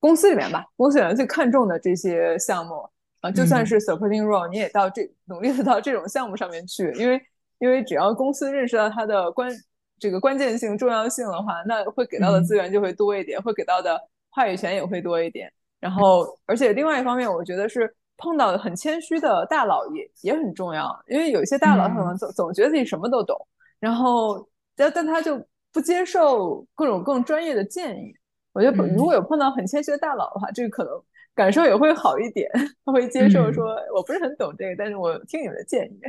[0.00, 2.88] 公司里面吧，公司里面最看重的这些项目。
[3.30, 7.20] 就算是 supporting role，你也到这努力的到这种项目上面去，因为
[7.58, 9.50] 因为只要公司认识到它的关
[9.98, 15.52] 这个关键性、重要性的话，那会给到的资源就会多一点，会给到的话语权也会多一点。
[15.80, 23.36] 然后，而且另外一方面，我觉得是碰到很谦虚的大佬也也很重要，因为有一些大佬他可能总总觉得自己什么都懂，
[23.78, 25.40] 然后但但他就
[25.72, 28.14] 不接受各种更专业的建议。
[28.52, 30.92] 我觉得如果有碰到很谦虚的大佬的话，这个可能
[31.36, 32.50] 感受也会好一点。
[32.84, 36.00] 他会接受说，我不是很懂这个，但是我听你们的建议。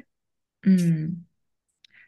[0.64, 1.24] 嗯，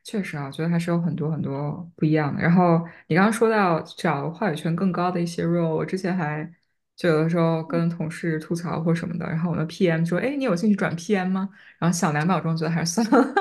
[0.03, 2.41] 确实啊，我觉得还是有很多很多不一样的。
[2.41, 6.51] 然后你刚刚说到找话语权更高的一些 role，我之前还
[6.95, 13.33] 就有的时候跟同事吐槽或什么的，然后我的 PM 说：“哎，你有兴趣转 PM 吗？”然后想两秒钟，觉得还是算了，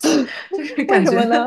[0.50, 1.46] 就是感觉呢？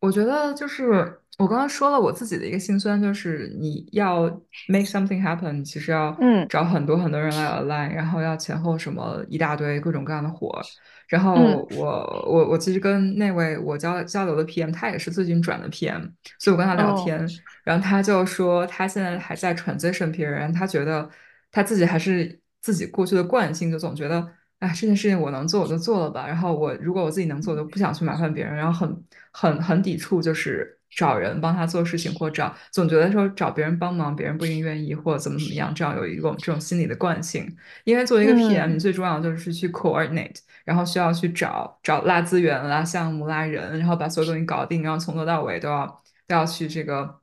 [0.00, 4.24] 我觉得就是我刚刚说了我自己的一个心酸，就是你要
[4.68, 6.16] make something happen，其实要
[6.48, 10.60] 找很多很多人来 align，然后要前后什么一大堆各种各样的活。
[11.06, 11.34] 然后
[11.76, 17.26] 我我我其实跟那位我交交流的 PM，他也是最近转的 PM，所以我跟他聊天，
[17.62, 21.08] 然后他就说他现在还在 transition period，他觉得
[21.52, 24.28] 他自己还是自己过去的惯性，就总觉得。
[24.58, 26.26] 哎，这件事情我能做我就做了吧。
[26.26, 28.56] 然后我如果我自己能做，就不想去麻烦别人。
[28.56, 35.74] 然后很很很抵触，就是找人帮他做事情，或找总觉得说找别人帮忙，别人不一定愿意，或怎么怎么样。
[35.74, 37.46] 这样有一种这种心理的惯性。
[37.84, 45.86] 因为作为一个 PM，你最重要的就是去 coordinate，然后需要去找找拉资源、拉项目、拉人，然后把所有东西搞定，然后从头到尾都要
[46.26, 47.20] 都要去这个。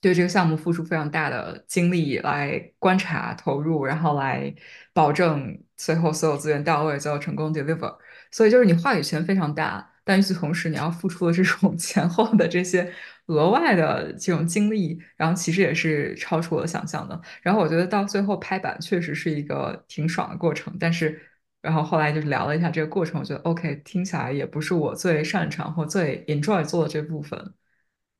[0.00, 4.54] 对这个项目付出非常大的精力来观察、投入，然后来
[4.92, 7.96] 保证最后所有资源到位，最后成功 deliver。
[8.30, 12.90] 所以就是你话语权非常大，但与此同时，你要付出的这种 前后的这些
[13.26, 17.20] 额外的这种精力，然后其实也是超出我的想象的。
[17.42, 21.20] 然后我觉得到最后拍板确实是一个挺爽的过程，但是
[21.60, 27.38] 然后后来就是聊了一下这个过程，我觉得 OK，听起来也不是我最擅长或最 enjoy 做的这部分。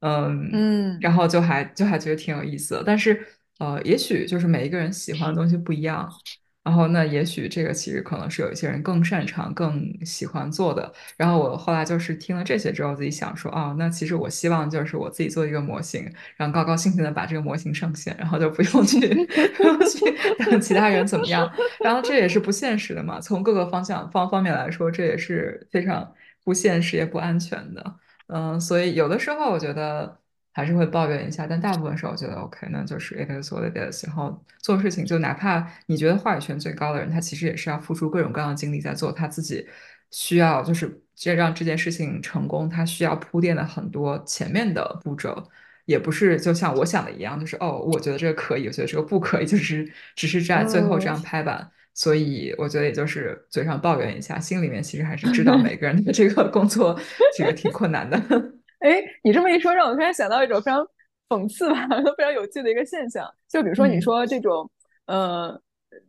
[0.01, 3.27] 嗯嗯，然后就还就还觉得挺有意思的，但是
[3.59, 6.09] 呃，也许就是每一个人喜欢的东西不一样，
[6.69, 10.93] 然后那也许这个其实可能是有一些人更擅长、更喜欢做的。
[11.17, 16.05] 然后我后来就是听了这些之后，自己想说，哦，那其实我希望就是我自己做一个模型，
[16.37, 19.01] 然后高高兴兴的把这个模型上线，然后就不用去
[19.57, 21.51] 不用去让其他人怎么样。
[21.81, 26.13] 然后这也是不现实的嘛，从各个方向方方面来说，这也是非常
[26.45, 27.97] 不现实也不安全的。
[28.27, 30.19] 嗯，所以有的时候我觉得
[30.59, 34.05] 还是会抱怨一下，但大部分时候我觉得 OK，那就是 it is what it is。
[34.05, 39.65] 然后做事情，就哪怕你觉得话语权最高的人，他其实也是要付出各种各样的精力在做他自己
[40.11, 45.41] 需要，就是这让这件事情成功，他需要铺垫的很多前面的步骤，
[45.85, 51.71] 也不是就像我想的一样，就是哦，我觉得这个可以，我觉得这个不可以，就是 只是在最后这样拍板。
[51.95, 56.99] 所以我觉得也就是嘴上抱怨一下，心里面其实还是知道 每个人的这个工作
[57.37, 58.21] 其实挺困难的。
[58.81, 60.87] 哎，你这么一说，让我突然想到一种非常
[61.29, 61.87] 讽刺吧，
[62.17, 63.29] 非常有趣的一个现象。
[63.49, 64.71] 就比如说你说这种，
[65.07, 65.61] 呃，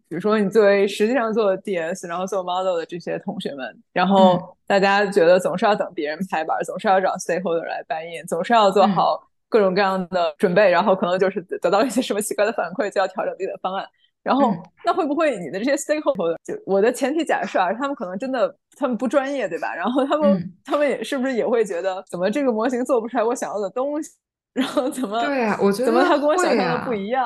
[0.08, 13.88] 比如说你作为实际上做 DS，然后做 model 的这些同学们，然后大家觉得总是要等别人拍板，总是要找 stakeholder 来搬印，总是要做好各种各样的准备，然后可能就是得到一些什么奇怪的反馈，就要调整自己的方案。
[14.30, 14.54] 然后，
[14.86, 19.74] 那会不会你的这些 stakeholder，就我的前提假设啊，他们可能真的他们不专业，对吧？
[19.74, 24.12] 然后他们他们也是不是也会觉得，怎么这个模型做不出来我想要的东西？
[24.54, 25.58] 然后怎么对呀？
[25.60, 27.26] 我觉得怎么他跟我想象的不一样？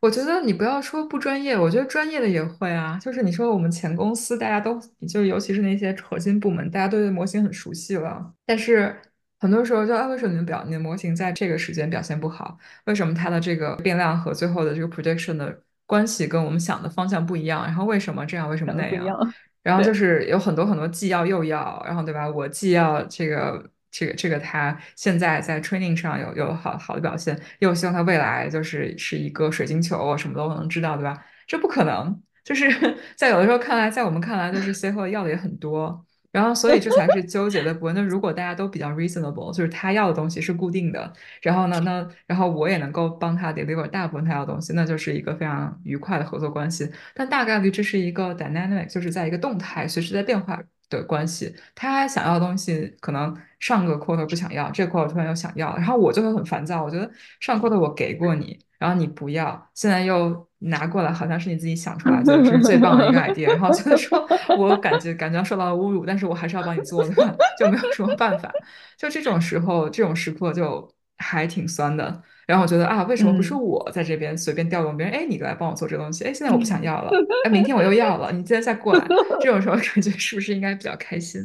[0.00, 2.96] 我觉得你不要说不专业，我觉得专业的也会啊。
[3.02, 8.94] 就是你说我们前公司大家都，就尤其是那些核心部门，大家都对模型很熟悉了，但是
[9.40, 12.56] 很多时候就啊，为什么你的表你的模型在这个时间表现不好？
[12.84, 15.60] 为什么它的这个变量和最后的这个 prediction 的？
[15.86, 18.48] 关系跟我们想的方向不一样，然后为什么这样？
[18.48, 19.16] 为什么那样？
[19.62, 22.28] 然后就是有很多很多既要又要，然后对吧？
[22.28, 31.24] 我既要这个这个这个他现在在 training 上有有好好的表现，又希望他未来就是是一个水晶球，什么都能知道，对吧？
[31.46, 32.68] 这不可能，就是
[33.16, 36.04] 在有的时候看来，在我们看来，就是 C 后要的也很多。
[36.34, 37.94] 然后，所以这才是纠结的部分。
[37.94, 46.90] 那如果大家都比较 reasonable，就是他要的东西是固定的，然后呢，那然后我也能够帮他 deliver 大部分他要的东西，那就是一个非常愉快的合作关系。
[47.14, 51.54] 但大概率这是一个 dynamic，就是在一个动态、随时在变化的关系。
[51.76, 56.82] 他想要的东西可能上个 quarter 不想要，这个 quarter 突然又想要，然后我就会很烦躁。
[56.82, 58.58] 我觉得上 quarter 我给过你。
[58.76, 63.48] 然后你不要，现在又拿过来，好像是你自己想出来，就是最棒的一个 idea。
[63.48, 64.26] 然后就是说
[64.58, 68.50] 我感觉感觉受到了侮辱，但是我还是要帮你做的，就没有什么办法。
[68.96, 72.22] 就这种时候，这种时刻就还挺酸的。
[72.46, 75.14] 然后我觉得啊，为什么不是我在这边随便调动别人？
[75.14, 76.24] 哎，你来帮我做这个东西。
[76.24, 77.10] 哎，现在我不想要了。
[77.44, 78.30] 哎，明天我又要了。
[78.32, 79.06] 你今天再过来，
[79.40, 81.40] 这种时候感觉是不是应该比较开心？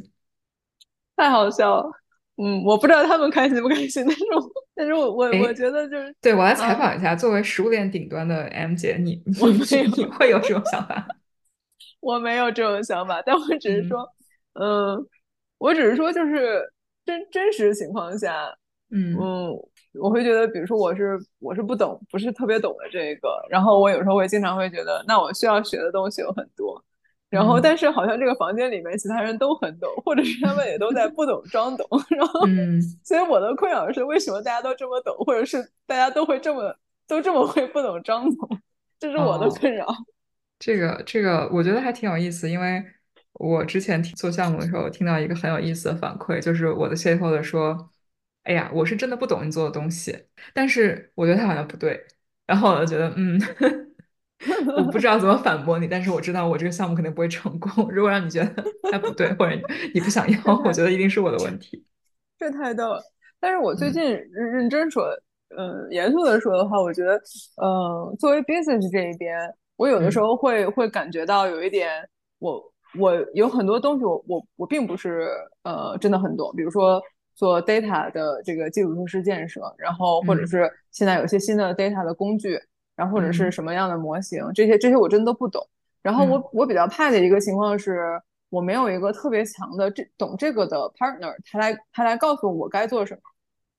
[1.15, 1.91] 太好笑了。
[2.41, 4.41] 嗯，我不知道他们开心不开心，但是我
[4.80, 11.06] 但是我我我觉得就是对我来采访一下，作为食物链顶端的 M 姐，你你你会有这种想法？
[12.00, 14.10] 我没有这种想法，但我只是说，
[14.54, 15.06] 嗯，
[15.58, 16.63] 我只是说就是
[17.06, 18.56] 真真实情况下，
[18.89, 19.13] 嗯。
[19.20, 19.54] 嗯，
[20.00, 26.82] 我会觉得，比如说我是我是不懂，不是特别懂的这个，然后我有时候会经常会觉得，那我需要学的东西有很多，
[27.30, 32.42] 然后但是好像这个房间里面其他人都很懂，或者是他们也都在不懂装懂，然后
[33.04, 36.76] 所以我的困扰是，为什么大家都这么懂，或者是大家都会这么
[37.08, 38.50] 都这么会不懂装懂，
[39.00, 39.88] 这是我的困扰。
[40.60, 42.84] 这个这个我觉得还挺有意思，因为。
[43.34, 47.89] 我之前做项目的时候，听到一个很有意思的反馈，就是我的 stakeholder 说
[48.44, 52.06] ：“哎呀，我是真的不懂你做的东西，但是我觉得他好像不对。”
[52.46, 53.39] 然后我就觉得，嗯，
[54.78, 57.89] 我不知道怎么反驳你，但是我知道我这个项目肯定不会成功。
[57.91, 59.56] 如果让你觉得它不对，或者
[59.93, 61.84] 你不想要，我觉得一定是我的问题。
[62.38, 63.02] 这太逗了。
[63.39, 65.06] 但是我最近认认真说，
[65.58, 67.15] 嗯，严肃的说的话，我觉得，
[67.62, 69.38] 嗯，作为 business 这一边，
[69.78, 71.89] 我有的时候会会感觉到有一点
[72.39, 72.63] 我。
[72.97, 75.30] 我有很多东西，我我我并不是
[75.62, 76.99] 呃真的很懂，比如说
[77.36, 82.60] 做 data 的这个基础设施建设，然后或者是现在有些新的 data 的工具，
[82.99, 85.65] 然后或者是什么样的模型，这些这些我真的都不懂。
[86.01, 93.21] 然后我我比较怕的一个情况是，我没有一个特别强的这懂这个的 partner，他来他来告诉我该做什么，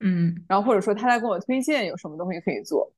[0.01, 2.91] 嗯，然后或者说他来给我推荐有什么东西可以做，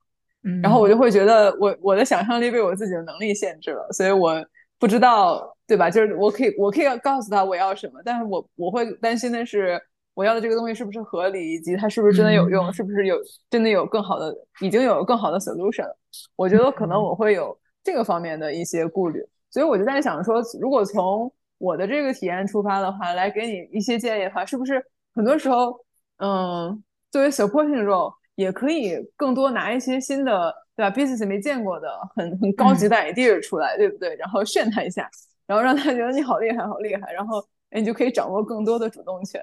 [0.44, 4.34] 嗯，然后我就会觉得我我的想象力被我自己的能力限制了，所以我
[4.78, 5.48] 不知道。
[5.64, 5.88] 对吧？
[5.88, 9.80] 就是我可以，我可以告诉他我要什么，但是我我会担心的是，
[10.14, 13.16] 我要的这个东西是不是合理，以及它是不是真的有用，是不是有
[13.48, 15.90] 真的有更好的，已经有更好的 solution。
[16.36, 25.78] 我觉得可能我会有这个方面的一些顾虑，所以我就在想说，如果从我的这个体验出发的话，来给你一些建议的话，是不是很多时候，
[26.18, 34.14] 嗯，作为 supporting role 也可以更多拿一些新的，对吧？business 没见过的，很很高级的 idea 出来，对不对？
[34.16, 35.08] 然后炫他一下。
[35.44, 39.42] 然后让他觉得你好厉害，好厉害，然后你就可以掌握更多的主动权，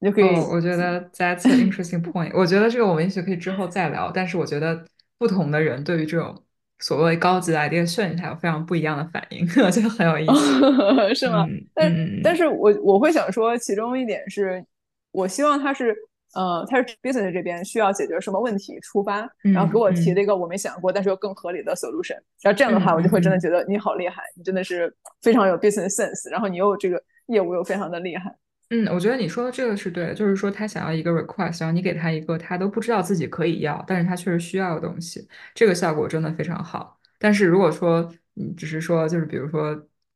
[0.00, 0.24] 你就可以。
[0.24, 2.30] 我觉得 that's interesting point。
[2.34, 4.10] 我觉得这个我们也许可以之后再聊。
[4.10, 4.84] 但是我觉得
[5.18, 6.42] 不同的人对于这种
[6.78, 11.46] 所谓高级的 idea 炫他有非常不一样的反应， 我觉得很有意思， 是吗？
[11.74, 14.64] 但但是我我会想说，其中一点是
[15.12, 15.94] 我希望他是。
[16.34, 22.18] 呃，他是 business 这边需要解决什么问题出发，然后给我提了一个我没想过但是又更合理的 solution。
[22.42, 28.30] 然后这样的话，我就会真的觉得你好厉害，你真的是非常有 business sense，然后你又这个业务又非常的厉害。
[28.70, 36.98] 嗯，我觉得你说的这个是对的，就是说他想要一个 request，然后你给他一个他都不知道自己可以要，但是他确实需要的东西，这个效果真的非常好。
[37.18, 39.70] 但是如果说你只是说，就是比如说，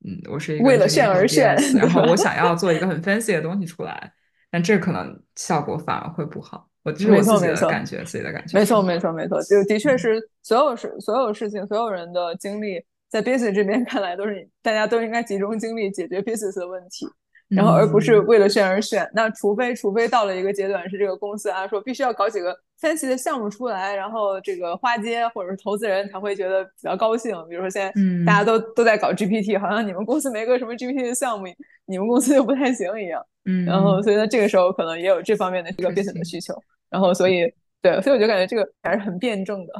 [0.04, 4.12] 嗯，我是一个为了炫而炫，然后我想要做一个很 fancy 的东西出来。
[4.50, 8.58] 但这可能效果反而会不好，我这是我自己的感觉，自己的感觉。
[8.58, 17.06] 没错，没错，没错，就的确是所有事、所有事情、所有人的精力，在 business 这边看来，都是大家都应该集中精力解决 business 的问题。
[17.50, 19.08] 然后，而不是为了炫而炫。
[19.12, 27.34] 那除非，除非到了一个阶段，是这个公司啊说必须要搞几个 fancy 的项目出来，然后这个花街或者是投资人才会觉得比较高兴。
[27.48, 27.92] 比如说现在
[28.24, 31.46] 大家都都在搞 GPT，好像你们公司没个什么 GPT 的项目，
[31.86, 33.20] 你们公司就不太行一样。
[33.44, 36.54] 嗯，然后所以呢，这个时候可能也有这方面的这个 business 的需求。
[36.88, 39.72] 然后所以对，所以我就感觉这个还是很辩证的。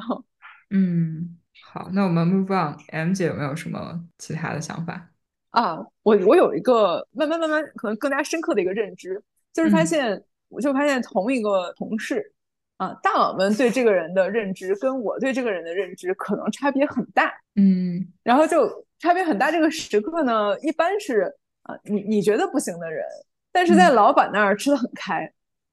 [0.70, 1.36] 嗯，
[1.72, 5.10] 好，那我们 move on，M 姐有没有什么其他的想法？
[5.50, 9.20] 啊，我我有一个慢慢慢慢可能更加深刻的一个认知，
[9.52, 12.32] 就是发现，我就发现同一个同事，
[12.76, 19.50] 啊，大佬们对这个人的认知跟我对这个人的认知可能差别很大，嗯，然后就差别很大。
[19.50, 21.34] 这个时刻呢，一般是
[21.64, 23.04] 啊，你你觉得不行的人，
[23.50, 25.28] 但是在老板那儿吃的很开，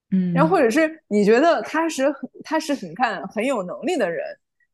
[0.09, 4.25] 嗯，然后或者是你觉得他是很他是很看很有能力的人，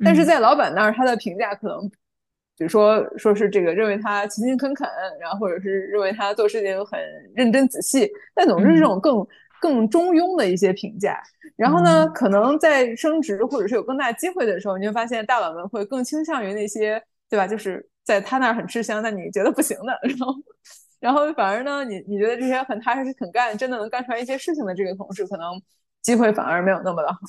[0.01, 1.91] 但是在老板那儿他的评价可能。
[2.57, 4.87] 比如说，说是这个认为他勤勤恳恳，
[5.19, 6.99] 然后或者是认为他做事情很
[7.35, 9.25] 认真仔细，但总是这种更
[9.59, 11.21] 更中庸的一些评价。
[11.55, 17.47] 然后呢，可能在升职或者是有更大机会的时候，你会发现大佬们会更倾向于那些，对吧？
[17.47, 19.99] 就是在他那儿很吃香，但你觉得不行的。
[20.03, 20.35] 然后，
[20.99, 25.61] 然后反而呢，你你觉得这些很踏实肯干，真的能干出来一些事情的这个同事，可能
[26.01, 27.19] 机会反而没有那么的好。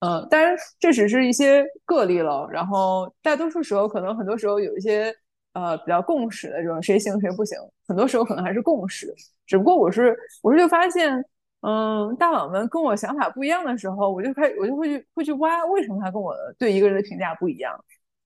[0.00, 2.48] 嗯，当然这只是一些个例了。
[2.50, 5.14] 然后大多数时候，可能很多时候有一些
[5.52, 9.14] 呃比较共识的这种谁行谁不行，很多时候可能还是共识。
[9.46, 11.22] 只不过我是我是就发现，
[11.60, 17.78] 嗯，大佬们跟我想法不一样的时候，我就开我就会去会去挖为什么他跟我对一个人的评价不一样。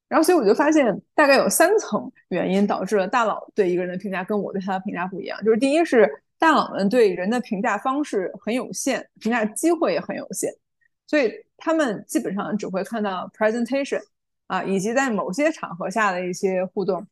[0.09, 5.43] 然后所以我就发现大概有三层原因导致了大佬对一个人的评价跟我对他的评价不一样。
[5.43, 6.09] 就是第一是
[6.39, 10.53] 大佬们对人的评价方式很有限，评价机会也很有限。
[11.07, 14.03] 所以他们基本上只会看到 presentation
[14.47, 17.07] 啊，以及在某些场合下的一些互动，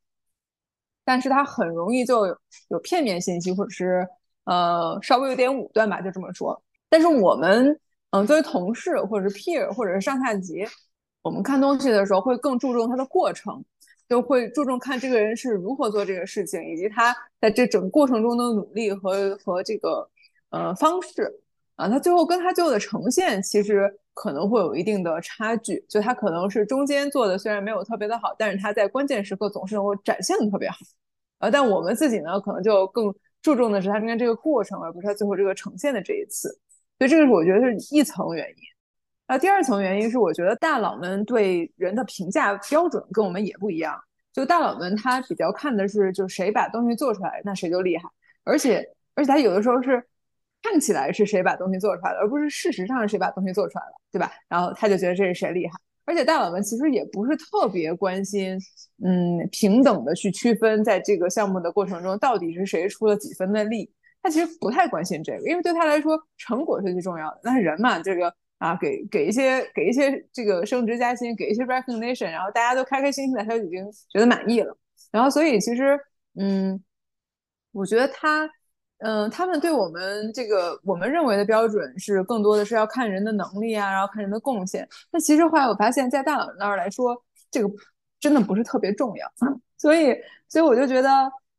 [1.04, 2.26] 但是他很容易就
[2.68, 4.06] 有片面信息，或者是
[4.44, 6.62] 呃稍微有点武断吧，就这么说。
[6.88, 7.78] 但是我们
[8.10, 10.66] 嗯作为同事或者是 peer 或者是上下级，
[11.22, 13.64] 我们看东西的时候会更注重它的过程，
[14.08, 20.08] 就会注重看这个人是如何做这个事情，以及他在这整个过程中的努力和和这个
[20.50, 21.41] 呃方式
[21.76, 23.92] 啊，他最后跟他最后的呈现其实。
[24.14, 30.76] 可能会有一定的差距，就他可能是中间做的虽然没有特别的好，但是他在关键时刻总是能够展现的特别好。
[31.38, 33.10] 呃，但我们自己呢，可能就更
[33.40, 36.50] 注重的是他中间这个过程，而不是他最后这个呈现的这一次。
[36.98, 38.56] 所以这个是我觉得是一层原因。
[39.26, 43.98] 那第二层原因是，我觉得大佬们对人的评价标准跟我们也不一样。
[44.30, 48.06] 就大佬们他比较看的是，就谁把东西做出来，那谁就厉害。
[48.44, 50.06] 而且而且他有的时候是。
[50.62, 54.32] 看起来是谁把东西做出来的，而不是事实上是谁把东西做出来了，对吧？
[54.48, 55.72] 然后他就觉得这是谁厉害，
[56.04, 58.56] 而且大佬们其实也不是特别关心，
[59.04, 63.92] 嗯，平等的去区分在这个项目的过程中到底是谁出了几分的力，
[64.22, 67.40] 他其实不太关心这个，因为对他来说成果是最重要的。
[67.42, 74.76] 那人嘛，这个啊，给给一些给一些这个升职加薪，给一些 recognition，然后大家都开开心心的，他就已经觉得满意了。
[75.10, 75.98] 然后所以其实，
[76.38, 76.82] 嗯，
[77.72, 78.48] 我觉得他。
[79.04, 84.88] 嗯，他们对我们这个我们认为的标准是更多的是要看人的能力啊，然后看人的贡献。
[85.10, 87.68] 那其实后来我发现，在大佬那儿来说，这个
[88.20, 89.28] 真的不是特别重要。
[89.76, 90.16] 所以，
[90.48, 91.10] 所以我就觉得，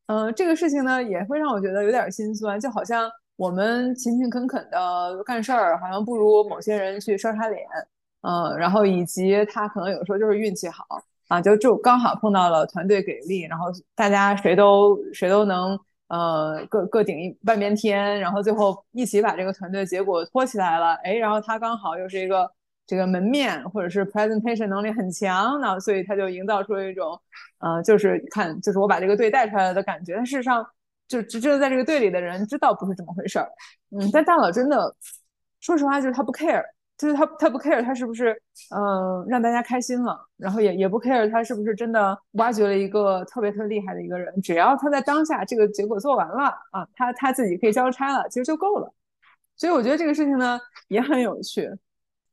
[0.07, 2.57] 嗯，这个事情呢，也会让我觉得有点心酸。
[2.57, 7.61] 就好像我们勤勤恳恳的干事儿，好像不如某些人去刷刷脸。
[8.21, 10.85] 嗯，然后以及他可能有时候就是运气好
[11.27, 13.65] 啊，就就刚好碰到了团队给力，然后
[13.95, 15.77] 大家谁都谁都能。
[16.14, 20.93] 呃，各各顶一半边天，然后最后一起把这个团队结果托起来了。
[21.03, 22.47] 哎，然后他刚好又是一个
[22.86, 27.20] 这个门面或者是 presentation 能力很强，那所以他就营造出了一种，
[27.61, 30.14] 呃，就是看就是我把这个队带出来的感觉。
[30.16, 30.64] 但事实上，
[31.07, 33.49] 就只有在这个队里的人知道不是这么回事儿。
[33.89, 34.95] 嗯，但大佬真的，
[35.61, 36.64] 说实话就是他不 care。
[36.97, 38.31] 就是他，他不 care 他是不是，
[38.73, 48.93] 嗯，让大家开心了，然后也也不 care 他是不是真的挖掘了一个特别特别厉害的一个人，只要他在当下这个结果做完了啊，他他自己可以交差了，其实就够了。
[49.57, 51.69] 所以我觉得这个事情呢也很有趣。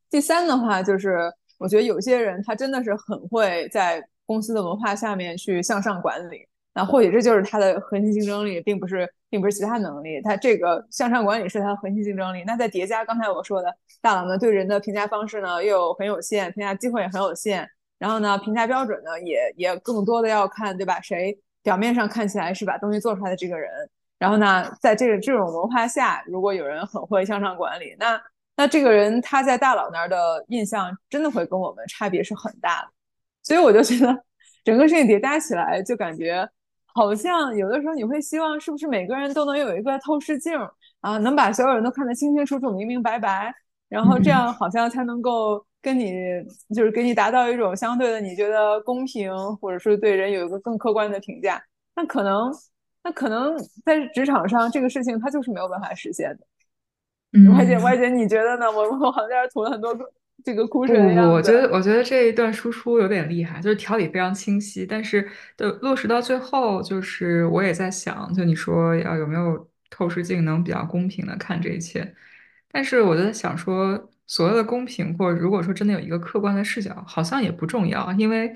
[0.09, 6.47] 第三的话就是，我觉得有些人他真的是很会在公司的文化下面去向上管理。
[6.73, 10.21] 那或许这就是他的核心竞争力，并不是，并不是其他能力。
[10.21, 12.43] 他这个向上管理是他的核心竞争力。
[12.47, 17.67] 那再叠加刚才我说的，大佬们对人的评价方式呢，又很有限，评价机会也很有限。
[17.99, 21.01] 然后呢，评价标准呢，也也更多的要看，对吧？
[21.01, 23.69] 谁表面上看起来是把东西做出来的这个人。
[24.17, 28.21] 然后呢，在这个这种文化下，如果有人很会向上管理，那
[28.55, 32.87] 那这个人他在大佬那儿的印象真的会跟我们差别是很大的。
[33.43, 34.23] 所以我就觉得，
[34.63, 36.47] 整个事情叠加起来，就感觉。
[36.93, 40.53] 好像有的时候你会希望，是不是每个人都能有一个透视镜
[41.01, 43.53] 啊，能把所有人都看得清清楚楚、明明白白，
[43.89, 46.13] 然后这样好像才能够跟你，
[46.75, 51.61] 就是给你达到一种相对的你觉得公平，或者说对人有一个更客观的评价。
[51.95, 52.51] 那可能，
[53.03, 56.45] 那可能在职场上这个事情它就是没有办法实现的。
[57.33, 58.69] 嗯外姐，外姐，你觉得呢？
[58.69, 59.93] 我我好像在这吐了很多
[60.43, 65.27] 这个苦水的我觉得，我觉得这一段输出有点厉害，就是条理非常清晰，但是
[65.57, 72.15] 的落实到最后，就是我也在想，就你说要有没有透视镜能比较公平的看这一切，
[72.71, 78.55] 但是我就在想说，所谓的公平，或者如果说真的有一个客观的视角，好像也不重要，因为。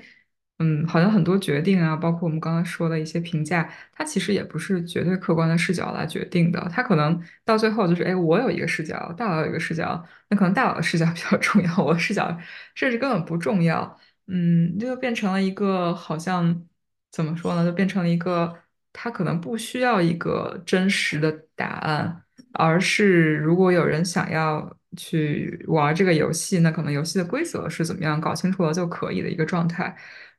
[0.58, 6.66] 嗯，好像很多决定啊，包括我们刚刚说的一些评价，它其实也不是绝对客观的视角来决定的。
[6.72, 12.34] 它可能到最后就是，哎，我有一个视角，大佬有一个视角，那可能大佬的视角比较重要，我的视角
[12.74, 13.98] 甚至根本不重要。
[14.28, 16.64] 嗯，这就变成了一个好像
[17.10, 17.62] 怎么说呢？
[17.62, 18.56] 就变成了一个，
[18.94, 29.94] 它可能不需要一个真实的答案，而是如果有人想要去玩这个游戏，那可能游戏的规则是怎么样，搞清楚了就可以的一个状态。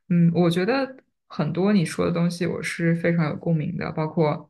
[0.10, 0.95] 嗯，我觉得
[1.28, 4.49] 很多你说的东西我是非常有共鸣的，包括，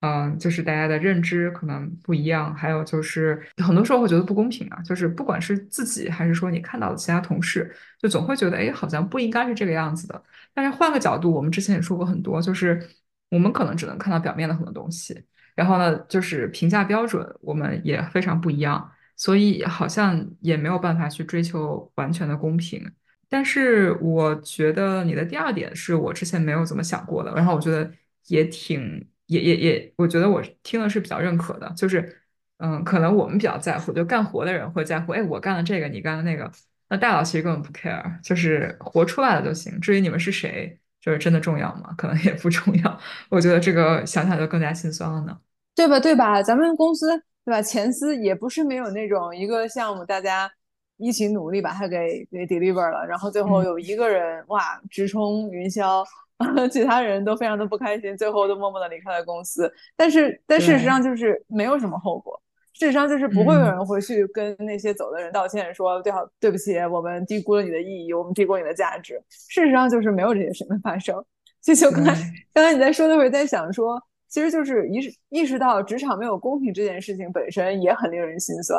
[0.00, 10.22] 嗯，就是大家的认知可能不一样，还有就是很多时候会觉得不公平啊，就是不管是自己还是说你看到的其他同事，就总会觉得，哎，好像不应该是这个样子的。
[10.52, 12.86] 但是换个角度，我们之前也说过很多，就是
[13.30, 15.18] 我们可能只能看到表面的很多东西，
[15.54, 22.92] 然后呢，就是评价标准我们也非常不一样，所以好像也没有办法去追求完全的公平。
[23.28, 27.90] 但是我觉得你的第二点是我之前没有怎么想过的，然后我觉得
[28.28, 32.22] 也挺也也也，我觉得我听的是比较认可的，就是
[32.58, 36.50] 嗯，可能我们比较在乎，就干活的人会在乎，哎，我干了这个，你干了那个，
[36.88, 39.78] 那大佬其实根本不 care，就是活出来了就行。
[39.80, 41.94] 至于你们是谁，就是真的重要吗？
[41.96, 43.00] 可能也不重要。
[43.28, 45.38] 我觉得这个想想就更加心酸了呢。
[45.76, 46.00] 对吧？
[46.00, 46.42] 对吧？
[46.42, 47.06] 咱们公司
[47.44, 47.62] 对吧？
[47.62, 50.50] 前司也不是没有那种一个项目，大家
[50.98, 56.04] 一起努力把它给给 deliver 了，然后最后有一个人哇直冲云霄，
[56.70, 59.72] 其他人都非常的不开心，最后都默默的离开了公司。
[59.96, 62.38] 但是但事实上就是没有什么后果，
[62.74, 69.14] 事实上就是不会有人回去跟那些走的人道歉，说对好对不起，我们低估了你的意义，我们低估你的价值。
[69.30, 71.24] 事实上就是没有这些事情发生。
[71.62, 72.14] 就就刚才
[72.52, 74.02] 刚才你在说的时候，在想说。
[74.30, 78.78] 其实就是意识意识到职场没有公平这件事情本身也很令人心酸。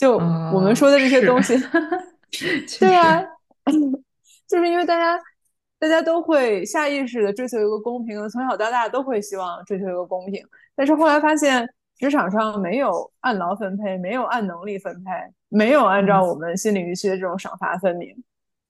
[0.00, 1.54] 就我们说的这些东西，
[2.80, 3.22] 对啊，
[4.48, 5.20] 就是因为大家
[5.78, 10.42] 大家都会下意识的追求一个公平，从小到大都会希望追求一个公平。
[10.74, 15.10] 但是后来发现职场上没有按劳分配，没有按能力分配，
[15.50, 18.16] 没有按照我们心理预期的这种赏罚分明。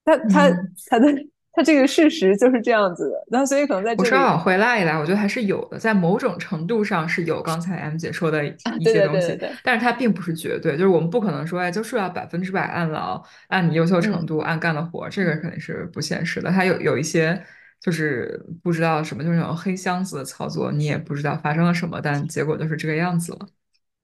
[0.04, 0.50] 他他
[0.88, 1.06] 他的。
[1.52, 16.50] 它这个事实就是这样子的，那所以可能在这里，我稍往回拉一拉，我觉得还是有的，在某种程度上是有刚才 M 姐说的一些东西，但是它并不是绝对，就是我们不可能说，哎，就是要百分之百按劳，按你优秀程度按干的活，这个肯定是不现实的。
[16.50, 17.42] 它有有一些
[17.80, 23.38] 就是不知道什么，就是那种黑箱子的操作，你也不知道发生了什么，但结果就是这个样子了。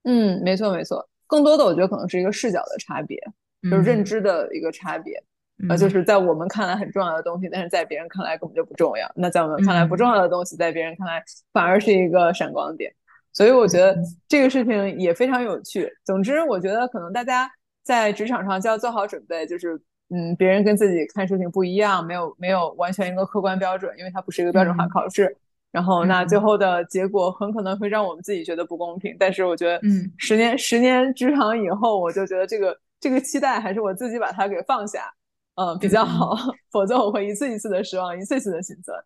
[0.03, 3.17] 嗯，没错没错，更多的我觉得可能是一个视角的差别，
[3.71, 5.23] 就是认知的一个差别。
[5.69, 9.11] 呃，就是在我们看来很重要的东西，但是在别人看来根本就不重要。
[9.17, 12.93] 那在我们看来不重要的东西，在别人看来反而是一个闪光点。
[13.33, 13.97] 所以我觉得
[14.27, 15.91] 这个事情也非常有趣。
[16.05, 17.51] 总之，我觉得可能大家
[17.83, 19.79] 在职场上就要做好准备，就是
[20.09, 25.37] 嗯，别人跟自己看事情不一样，没有没有完全一个客观标准，因为它不是一个标准化考试。
[25.73, 29.15] 然后那最后的结果很可能会让我们自己觉得不公平。
[29.19, 35.13] 但是我觉得，嗯，十年十年职场以后，我就觉得这个这个期待还是我自己把它给放下。
[35.57, 36.37] 嗯，比较好，
[36.71, 39.03] 否则我会一次一次的失望，一次一次的心酸。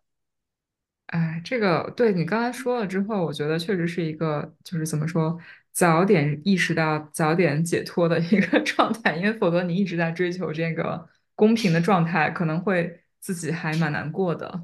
[1.07, 5.37] 哎，这个对你刚才说了之后，我觉得确实是一个，就是怎么说，
[5.71, 14.63] 早点意识到，早点解脱的一个 状态，因为否则你一直在追求这个公平的状态，可能会自己还蛮难过的。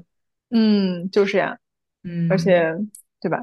[0.50, 1.56] 嗯，就是呀，
[2.04, 2.74] 嗯，而且，
[3.18, 3.40] 对吧？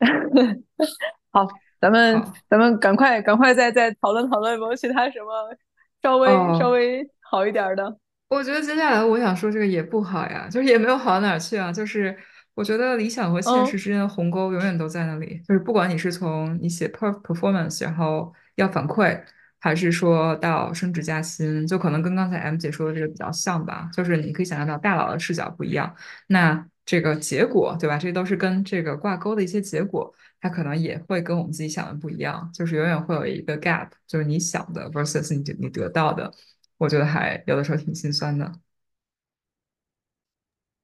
[1.30, 1.46] 好，
[1.78, 5.54] 咱们咱们赶快赶快再再讨论讨论有没有其他什么
[6.00, 7.06] 稍微稍微。
[7.30, 7.96] 好一点的，
[8.28, 11.70] 我觉得接下来我想说这个也不好呀，就是也没有好到哪去啊。
[11.72, 12.16] 就是
[12.54, 15.40] 我觉得理想和现实之间的鸿沟永远都在那里。
[15.46, 19.20] 就是不管你是从你写 performance，然后要反馈，
[19.60, 23.88] 还是说到升职加薪，就可能跟刚才 M 姐说的这个比较像吧。
[23.92, 25.94] 就是你可以想象到大佬的视角不一样，
[26.26, 27.96] 那这个结果对吧？
[27.96, 32.50] 这都是跟这个挂钩的一些结果，它可能也会跟我们自己想的不一样。
[32.52, 36.32] 就是永远会有一个 gap，就是你想的 versus 你你得到的。
[36.80, 38.50] 我觉得还有的时候挺心酸的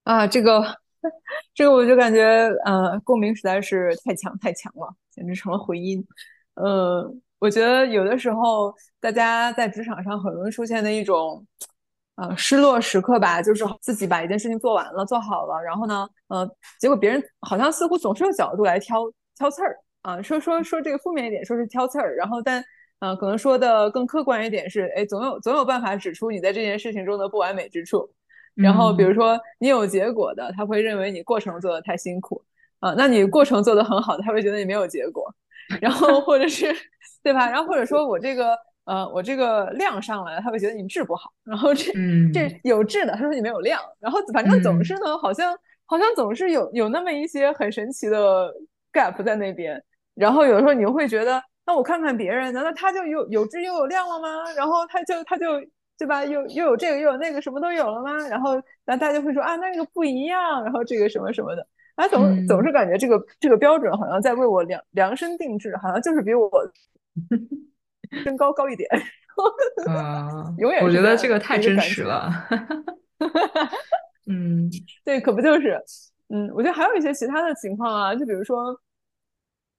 [0.04, 0.62] 啊，这个
[1.54, 2.22] 这个我就感觉
[2.66, 6.06] 呃，共鸣实在是太强太强了，简直成了回音。
[6.54, 11.44] 呃，我觉得有的时候大家在职场上很容易出现的一种
[12.16, 16.46] 呃失落时刻吧，就是自己把一件事情做完了做好了，然后呢呃，
[16.78, 19.00] 结果别人好像似乎总是有角度来挑
[19.34, 22.62] 挑刺儿啊，说说说这个负面一点，说是挑刺儿，然后但。
[23.00, 28.08] 嗯，可能说的更客观一点是，哎，总有总有办法指出你在这件事情中的不完美之处。
[28.54, 32.42] 然后，比如说你有结果的，他会认为你过程做的太辛苦
[32.80, 35.30] 啊；那你过程做的很好的，他会觉得你没有结果。
[35.78, 36.74] 然后，或者是
[37.22, 37.50] 对吧？
[37.50, 41.30] 然后或者说我这个呃，我这个量上来了，他会觉得你质不好。
[41.44, 41.92] 然后这
[42.32, 43.78] 这有质的，他说你没有量。
[44.00, 48.50] 然后反正总是呢，好像好像总是有有那么一些很神奇的
[48.90, 49.84] gap 在那边。
[50.14, 51.42] 然后有时候你会觉得。
[51.66, 54.28] 那我看看别人，难道他就有有质又有量了吗？
[54.56, 55.60] 然后他就他就
[55.98, 56.24] 对吧？
[56.24, 58.16] 又又有这个又有那个，什么都有了吗？
[58.28, 58.52] 然后
[58.84, 60.62] 那大家就会说啊，那个不一样。
[60.62, 66.48] 然后这个什么什么的，啊，总总是感觉这个这个标准好像在为我量量身定制，好像就是比我
[68.22, 68.88] 身高高一点。
[69.88, 72.30] 啊， 永远我觉得这个太真实了。
[74.30, 74.70] 嗯，
[75.04, 75.82] 对，可不就是？
[76.28, 78.80] 嗯，我觉得还有一些其他的情况啊，就比如说，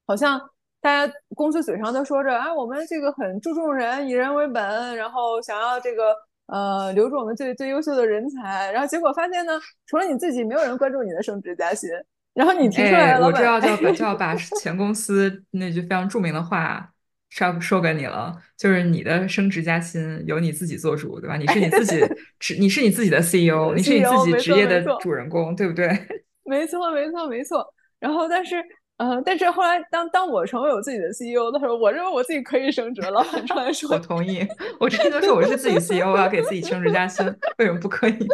[0.06, 0.38] 好像。
[0.80, 6.16] 大家公司嘴上都说着啊，我们这个很注重人，以人为本，然后想要这个
[6.46, 11.90] 呃留住我们最最优秀的人才，然后结果发现呢，除了你自己，没有人关注你的升职加薪。
[12.34, 16.88] 然后你提出来了，我知道就要把就要把前公司那句非常著名的话
[17.30, 21.36] 说说给你了，就是你的升职加薪由你自己做主，对吧？
[21.36, 22.00] 你是你自己
[22.40, 25.88] 职，你是你自己的 CEO，你是你自己职业的主人公，对不对？
[26.46, 27.74] 没错，没错，没错。
[28.00, 28.64] 然后但是。
[28.98, 33.12] 嗯，但是后来当当我成为我自己的 CEO 的时候，我认为我自己可以升职了。
[33.12, 34.46] 老板出来说，我同意。
[34.80, 37.26] 我之前都说我是自己 CEO，我要给自己升职加薪，
[37.60, 38.18] 为什么不可以？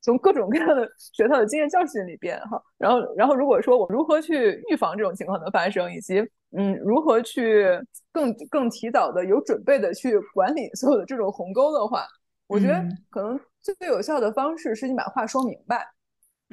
[0.00, 6.20] 从各种各样的学到的经验教训里边哈，然后然后如果说我如何去预防这种情况的发生，以及
[6.56, 7.66] 嗯如何去
[8.12, 12.06] 更更提早的有准备的去管理所有的这种鸿沟的话，
[12.46, 15.84] 我觉得可能最有效的方式是你把话说明白。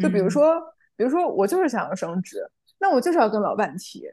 [0.02, 0.60] 就比如说，
[0.98, 2.40] 比如说我就是想要升职，
[2.84, 4.04] 那我就是要跟老板提。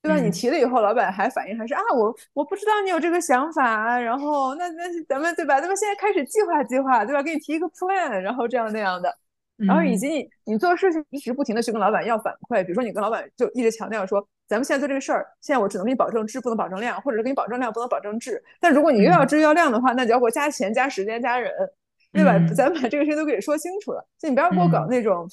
[0.00, 0.16] 对吧？
[0.20, 5.60] 你提了以后，老板还反应还是啊，我我不知道你有这个想法，然后那那咱们对吧？
[5.60, 7.20] 咱们现在开始计划计划，对吧？
[7.20, 9.12] 给你提一个 plan，然后这样那样的，
[9.56, 18.40] 然后以及你你做事情一直不停的去跟老板要反馈，比如说你跟老板就一直强调说，咱们现在做这个事儿，现在我只能给你保证质，不能保证量，或者是给你保证量，不能保证质。
[18.60, 21.52] 但如果你又要质又要量的话，那就要给我加钱、加时间、加人，
[22.12, 22.38] 对吧？
[22.54, 25.28] 咱们把这个事情都给说清楚了，就你不要给我搞那种，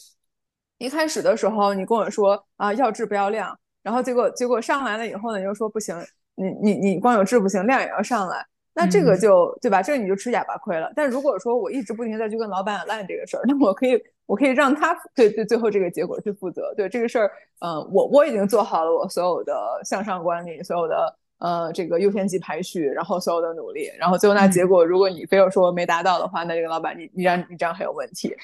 [0.77, 3.57] 一开始的时候你跟我说啊要质不要量。
[3.83, 5.95] 然后结果结果上来了以后呢，你又说不行，
[6.33, 9.79] 你你你光有质不行，量也要上来，那这个就对吧？
[9.79, 10.91] 这个你就吃哑巴亏了。
[10.95, 13.95] 但如果说我一直不停再去跟老板烂这个事儿，那我可以
[14.25, 16.73] 我可以让他对对最后这个结果去负责。
[16.75, 19.53] 对这个事儿，嗯，我我已经做好了我所有的
[19.83, 28.35] 向上管理，所有的呃这个优先级排序，然后所有的努力，然后最后那结果，如果你非要说没达到的话，那这个老板你你让你这样很有问题。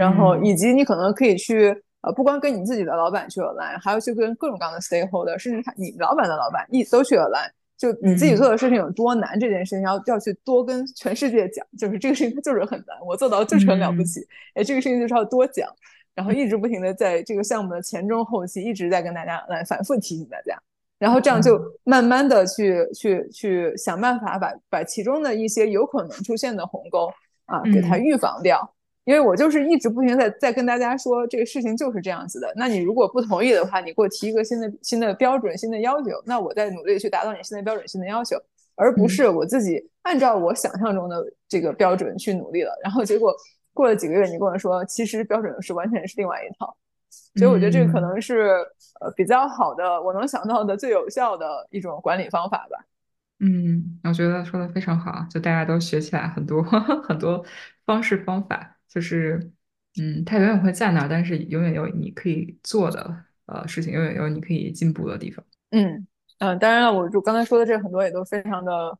[0.00, 1.76] 然后以及你可能可以去。
[2.02, 7.50] 呃，不光跟你自己的老板去 align，还要去跟各种各样的 stakeholder，甚至他你老板的老板一都去 align。
[7.76, 14.26] 就你自己做的事情有多难，这件事情要要去多跟全世界讲，就是这个事情它就是很难，我做到就是很了不起。
[14.54, 15.68] 哎，这个事情就是要多讲，
[16.14, 20.58] 然后一直不停的在这个项目的前中后期一直在跟大家来反复提醒大家，
[20.98, 27.12] 然后这样就慢慢的去去去想办法把把其中的一些有可能出现的鸿沟
[27.44, 28.74] 啊给它预防掉。
[29.04, 32.52] 因为我就是一直不停在在跟大家说这个事情就是这样子的。
[32.56, 38.36] 那你如果不同意的话，你给我提一个新的新的标准、新的要求，那我再努力去达到你新的标准、新的要求，
[38.76, 42.72] 而不是我自己按照我想象中的这个标准去努力了。
[42.82, 43.34] 然后结果
[43.72, 46.76] 过了几个月，你跟我说，其实标准是完全是另外一套。
[47.34, 48.50] 所以我觉得这个可能是
[49.00, 52.78] 呃比较好的，我能想到的最有效的一种管理方法吧。
[53.40, 56.62] 嗯，我觉得说的非常好，就大家都学起来很多
[57.02, 57.44] 很多
[57.86, 58.76] 方式方法。
[58.92, 59.50] 就是，
[60.00, 63.14] 嗯，它永远会在那儿，但是永远有你可以做的
[63.46, 65.44] 呃事情，永远有你可以进步的地方。
[65.70, 66.06] 嗯
[66.40, 68.98] 嗯，当然了，我就刚才说的这很多也都非常的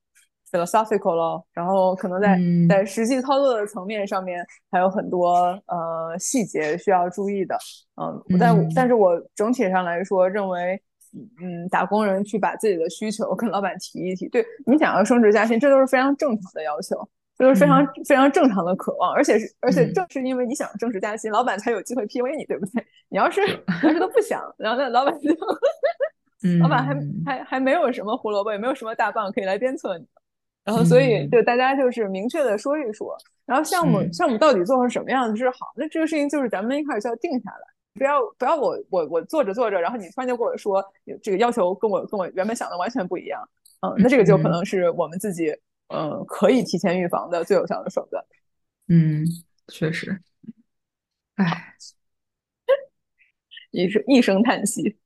[0.52, 2.38] philosophical 了，然后可能在
[2.68, 7.58] 在实际操作的层面上面还有很多呃细节需要注意的。
[7.96, 10.80] 嗯，但但是我整体上来说认为，
[11.40, 16.96] 嗯，打工人去把自己的需求跟老板提一提，对你想要升职加薪，这都是非常正常的要求。
[17.40, 22.86] 就是非常非常正常的渴望，而且是而且正是因为你想正式加薪，老板才有机会 PUA 你，对不对？
[23.08, 23.40] 你要是
[23.82, 25.34] 要是都不想，然后那老板就，
[26.60, 30.06] 老板还还还没有什么胡萝卜，也没有什么大棒可以来鞭策你，
[30.66, 33.16] 然后所以就大家就是明确的说一说，
[33.46, 40.84] 然后项目项目到底做成什么样子是好，那这个事情就是咱们一开始就要定下来，不要不要我我我做着做着，然后你突然就跟我说
[41.22, 43.40] 这个要求跟我跟我原本想的完全不一样，
[43.80, 45.50] 嗯，那这个就可能是我们自己。
[45.92, 48.24] 嗯，可以提前预防的最有效的手段。
[48.88, 49.24] 嗯，
[49.68, 50.20] 确实。
[51.36, 51.74] 唉，
[53.70, 54.96] 一声一声叹息。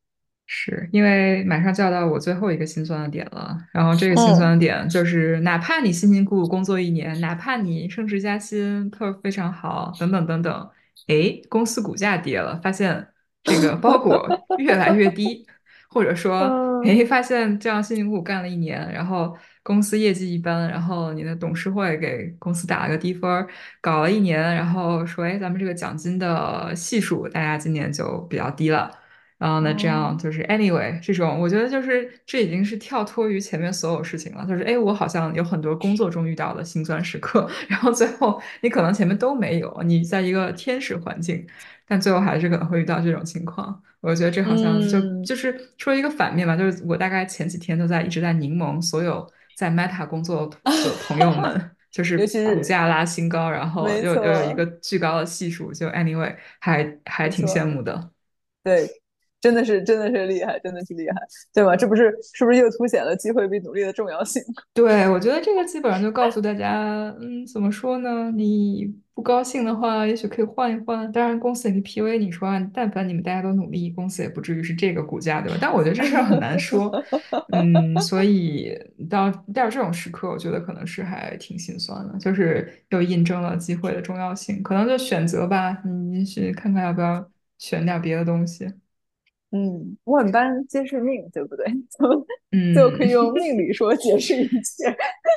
[0.46, 10.70] 是因为马上就要到我最后一个心酸的点了，然后这个心酸的点就是，哪怕你辛辛苦苦工作一年，哪怕你升职加薪，客户非常好，等等等等，
[11.06, 13.08] 哎，公司股价跌了，发现
[13.42, 14.28] 这个包裹
[14.58, 15.46] 越来越低，
[15.88, 19.36] 或者说，哎，发现这样辛辛苦苦干了一年，然后。
[19.66, 23.48] 公司业绩一般，然后你的董事会给公司打了个低分，
[23.80, 28.90] 搞了一年，然后说，哎，咱们这个奖金的系数，大家今年就比较低了。
[29.38, 34.44] 然后呢，这样就是 anyway，这种我觉得就是这已经是跳脱于前面所有事情了。
[34.46, 41.46] 就是哎，我好像有很多工作中遇到的辛酸时刻， 然后最后你可能前面都没有，你在一个天使环境，
[41.88, 43.82] 但最后还是可能会遇到这种情况。
[44.04, 49.26] 我觉得这好像就就是说一个反面吧，就是我大概前几天都在一直在柠檬所有。
[49.56, 58.10] 在 Meta 工作的朋友们， 就是股价拉新高，然后又又有一个巨高的系数，就 Anyway 还还挺羡慕的。
[58.64, 58.88] 对，
[59.44, 61.16] 真的是真的是厉害，真的是厉害，
[61.52, 61.76] 对吧？
[61.76, 64.42] 这不是是不是又凸显了机会比努力的重要性？
[64.72, 68.32] 对，我觉得这个基本上就告诉大家，嗯，怎么说呢？
[68.34, 68.94] 你。
[69.16, 71.12] 不高兴的话，也许可以换一换。
[71.12, 75.58] 当然，公司也可以 P V 你说，但凡你们大家都努力，公司也不至于是这个股价，对吧？
[75.60, 76.90] 但我觉得这事儿很难说。
[77.54, 78.76] 嗯，所以
[79.08, 84.60] 到到这种时刻，我觉得可能是还挺心酸的，就是又印证了机会的重要性。
[84.64, 87.24] 可能就选择吧，你也许看看要不要
[87.56, 88.68] 选点别的东西。
[89.54, 91.64] 嗯，万般皆是命，对不对？
[92.50, 94.94] 嗯，就可以用命理 说解释一切。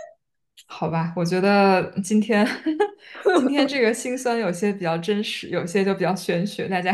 [0.66, 2.46] 好吧，我觉得今天
[3.38, 6.92] 今天这个心酸有些比较真实，有些就比较玄学，大家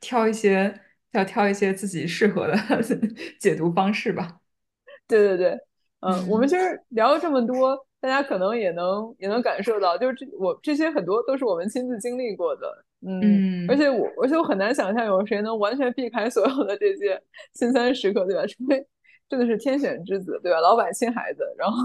[0.00, 0.74] 挑一些
[1.12, 2.54] 要挑一些自己适合的
[3.38, 4.40] 解读方式吧。
[5.06, 5.58] 对对对，
[6.00, 17.20] 嗯，我们嗯其实聊了这么多，大家可能也能也能感受到，就是这我这些很多都是我们亲自经历过的，嗯，而嗯且我而且我很难想象有谁能完全避开所有的这些
[17.54, 18.44] 心酸时刻，对吧？
[18.48, 18.84] 除非
[19.28, 20.60] 真的是天选之子，对吧？
[20.60, 21.76] 老板亲孩子，然后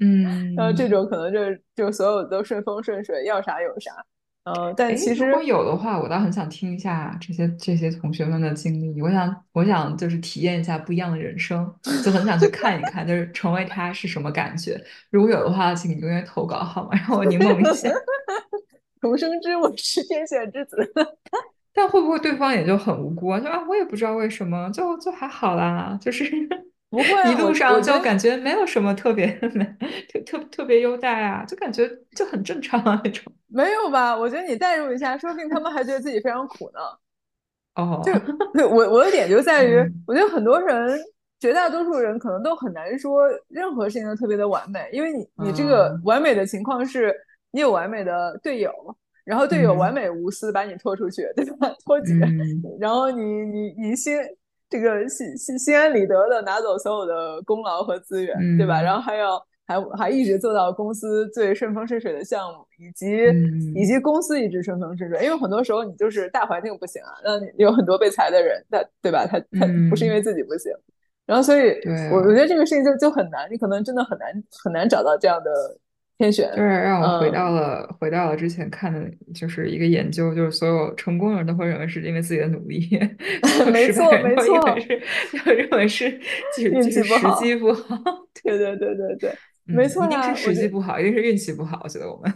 [0.00, 0.88] 嗯 然后这嗯。
[0.88, 1.38] 种可能就
[1.76, 3.92] 就所有都顺风顺水，要啥有啥，
[4.44, 9.00] 嗯，但其实，如果有的话，我倒很想听一下这些这些同学们的经历。
[9.00, 11.72] 我想，我想就是体验一下不一样的人生，
[12.04, 14.78] 就很想去看一看，就是成为他是什么感觉。
[15.10, 16.90] 如果有的话，请你踊跃投稿好吗？
[17.08, 17.90] 让我柠檬一下。
[19.04, 20.76] 重生之我是天选之子。
[21.74, 23.38] 但会不会对方也就很无辜啊？
[23.38, 26.24] 就啊，我也不知道为什么，就就还好啦，就是
[26.88, 29.26] 不会啊，一路上就感觉没有什么特别
[30.08, 31.86] 特特特别优待啊，就感觉
[32.16, 33.30] 就很正常啊那种。
[33.52, 34.16] 没有吧？
[34.16, 36.80] 我觉得你代入一下，说不定他们还觉得自己非常苦呢。
[37.74, 38.12] 哦，就
[38.54, 40.98] 对我我的点就在于，嗯我觉得很多人，
[41.40, 47.12] 绝大多数人可能都很难说任何事情都特别的完美，因为你你这个嗯完美的情况是，
[47.54, 48.72] 你有完美的队友，
[49.24, 51.72] 然后队友完嗯美无私把你拖出去，对吧？
[51.86, 54.18] 脱节，嗯然后你你你心
[54.68, 58.82] 这个心心心安理得的拿走所有的功劳和资源，对吧？
[58.82, 63.06] 然嗯后还要还还一直做到公司最顺风顺水的项目，以及
[63.76, 65.24] 以嗯及公司一直顺风顺水。
[65.24, 69.24] 因为很多时候你就是大环境不行啊，那有很多被裁的人，他对吧？
[69.26, 70.72] 他他不是因为嗯，自己不行，
[71.24, 71.70] 然后所以
[72.12, 74.28] 我我觉得这个事情就就很难，你可能真的很难
[74.64, 75.50] 很难找到这样的
[76.18, 76.48] 天选。
[76.50, 82.88] 就是让我回到嗯，了回到了之前看的，就是一个研究，就是所有成功人都会认为是因为自己的努力，
[83.72, 85.02] 没错没错，是
[85.44, 86.10] 就认为是
[86.56, 87.34] 就是运就是气不好。
[87.36, 87.96] 时机不好，
[88.42, 89.34] 对对对对对，
[89.64, 92.32] 没嗯，一定是时机不好，一定是运气不好，我觉得我们，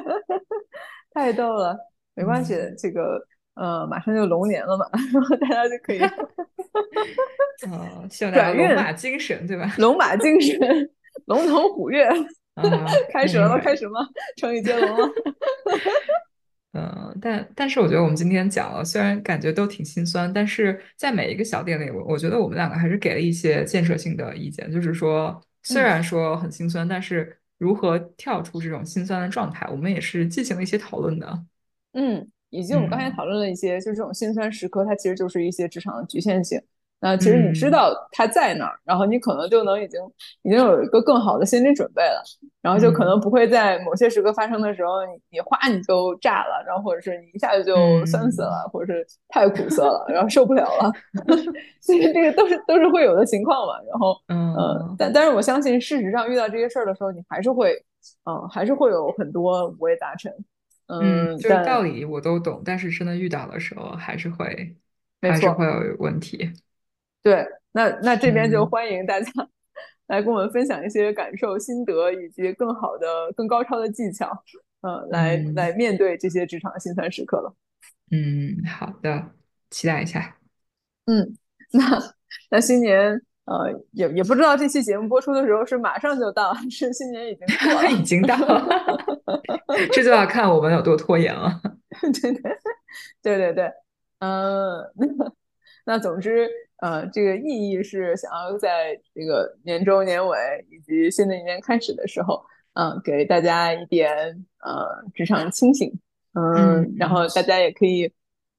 [1.12, 1.76] 太逗了，
[2.14, 3.20] 没关系，嗯这个
[3.54, 6.10] 呃马上就龙年了嘛，然后大家就可以呃，
[8.10, 9.74] 希望大家龙马精神，对吧？
[9.78, 10.58] 龙马精神，
[11.26, 12.08] 龙腾虎跃，
[12.54, 12.62] 啊，
[13.12, 13.58] 开始了吗？
[13.58, 13.74] 开。
[13.76, 14.00] 始吗？
[14.36, 15.08] 成语接龙了。
[16.72, 31.44] 嗯，但但是我觉得我们今天讲了，虽然感觉都挺心酸，但是在每一个小点里，我我觉得我们两个还是给了一些建设性的意见，就是说，虽嗯然说很心酸，但是如何跳出这种心酸的状态，我们也是进行了一些讨论的。
[31.94, 36.60] 嗯，以及我们刚才嗯讨论了一些，就这种心酸时刻，它其实就是一些职场的局限性。
[37.00, 39.98] 那其实你知嗯道它在那儿，然后你可能就能已经
[40.42, 42.22] 已经有一个更好的心理准备了，
[42.60, 50.92] 然后就可能嗯不会在某些时刻发生的时候，你你哗你就炸了，然后或者是你一下子就酸死嗯了，或者是太苦涩了，然后受不了了。
[51.80, 53.74] 其实这个都是都是会有的情况嘛。
[53.90, 54.14] 然后
[54.52, 57.72] 呃，嗯但但是我相信，事实上遇到这些事儿的时候，你还是会
[58.24, 60.32] 嗯、呃还是会有很多五味杂陈。
[60.98, 64.76] 嗯，嗯，就是道理我都懂，但是真的遇到的时候，还是会，
[65.20, 66.52] 还是会有问题。
[67.22, 69.30] 对，那那这边就嗯欢迎大家
[70.08, 73.06] 来跟我们分享一些感受、心得，以及更好的、
[73.36, 74.30] 更高超的技巧，
[74.80, 77.54] 呃，来嗯来面对这些职场心酸时刻了。
[78.10, 79.30] 嗯，好的，
[79.70, 80.36] 期待一下。
[81.06, 81.36] 嗯，
[81.72, 82.02] 那
[82.50, 87.90] 那新年，呃，也也不知道这期节目播出的时候是马上就到，还是新年已经过了？
[87.92, 88.66] 已经到了，
[89.92, 91.60] 这就要看我们有多拖延了。
[92.00, 92.42] 对对
[93.22, 93.72] 对对对，
[94.18, 95.32] 嗯、呃，那
[95.84, 96.48] 那总之，
[96.80, 100.38] 呃，这个意义是想要在这个年终年尾
[100.70, 102.42] 以及新的一年开始的时候，
[102.74, 104.10] 嗯、呃，给大家一点
[104.64, 105.92] 呃职场清醒，
[106.34, 108.10] 嗯、呃，然后大家也可以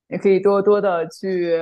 [0.07, 1.57] 也可以多多的去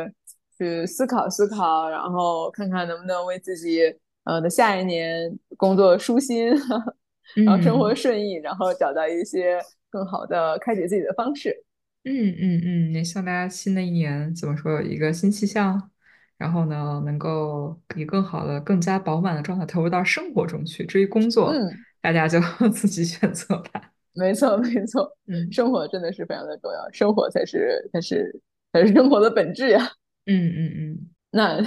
[0.58, 3.82] 去思考思考，然后看看能不能为自己
[4.26, 6.50] 呃的下一年工作舒心，
[7.46, 11.64] 然后生活顺意，然后找到一些更好的开解自己的方式。
[12.04, 15.92] 嗯嗯嗯，也希望大家新的一年怎么说有一个新气象，
[16.40, 20.86] 然后呢，能够以更好的、更加饱满的状态投入到生活中去。
[20.86, 21.70] 至于工作，嗯，
[22.02, 22.40] 大家就
[22.74, 23.92] 自己选择吧。
[24.16, 28.42] 没错没错，嗯生活真的是非常的重要，生活才是才是
[28.74, 29.92] 才是生活的本质呀。
[30.26, 31.62] 嗯嗯嗯，那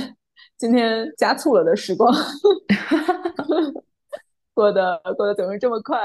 [0.56, 2.12] 今天加醋了的时光，
[4.54, 5.98] 过得过得怎么这么快？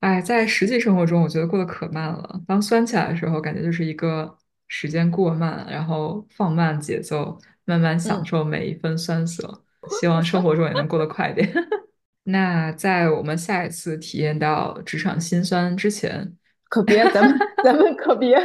[0.00, 2.40] 哎，在实际生活中，我觉得过得可慢了。
[2.46, 4.36] 当酸起来的时候，感觉就是一个
[4.66, 9.62] 时间过慢，然后放慢节奏，慢慢享嗯，受每一分酸涩。
[10.00, 11.52] 希望生活中也能过得快点。
[12.24, 16.36] 那在我们下一次体验到职场辛酸之前，
[16.68, 18.38] 可别，咱们咱们可别，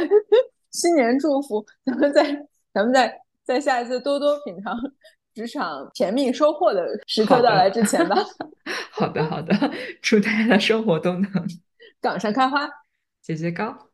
[0.72, 2.24] 新年祝福，咱们再
[2.74, 4.76] 咱们再再下一次多多品尝
[5.32, 8.16] 职场甜蜜收获的时刻到来之前吧。
[8.90, 9.54] 好的，好的，
[10.02, 11.30] 祝大家的生活都能
[12.02, 12.68] 岗上开花，
[13.22, 13.87] 节节高。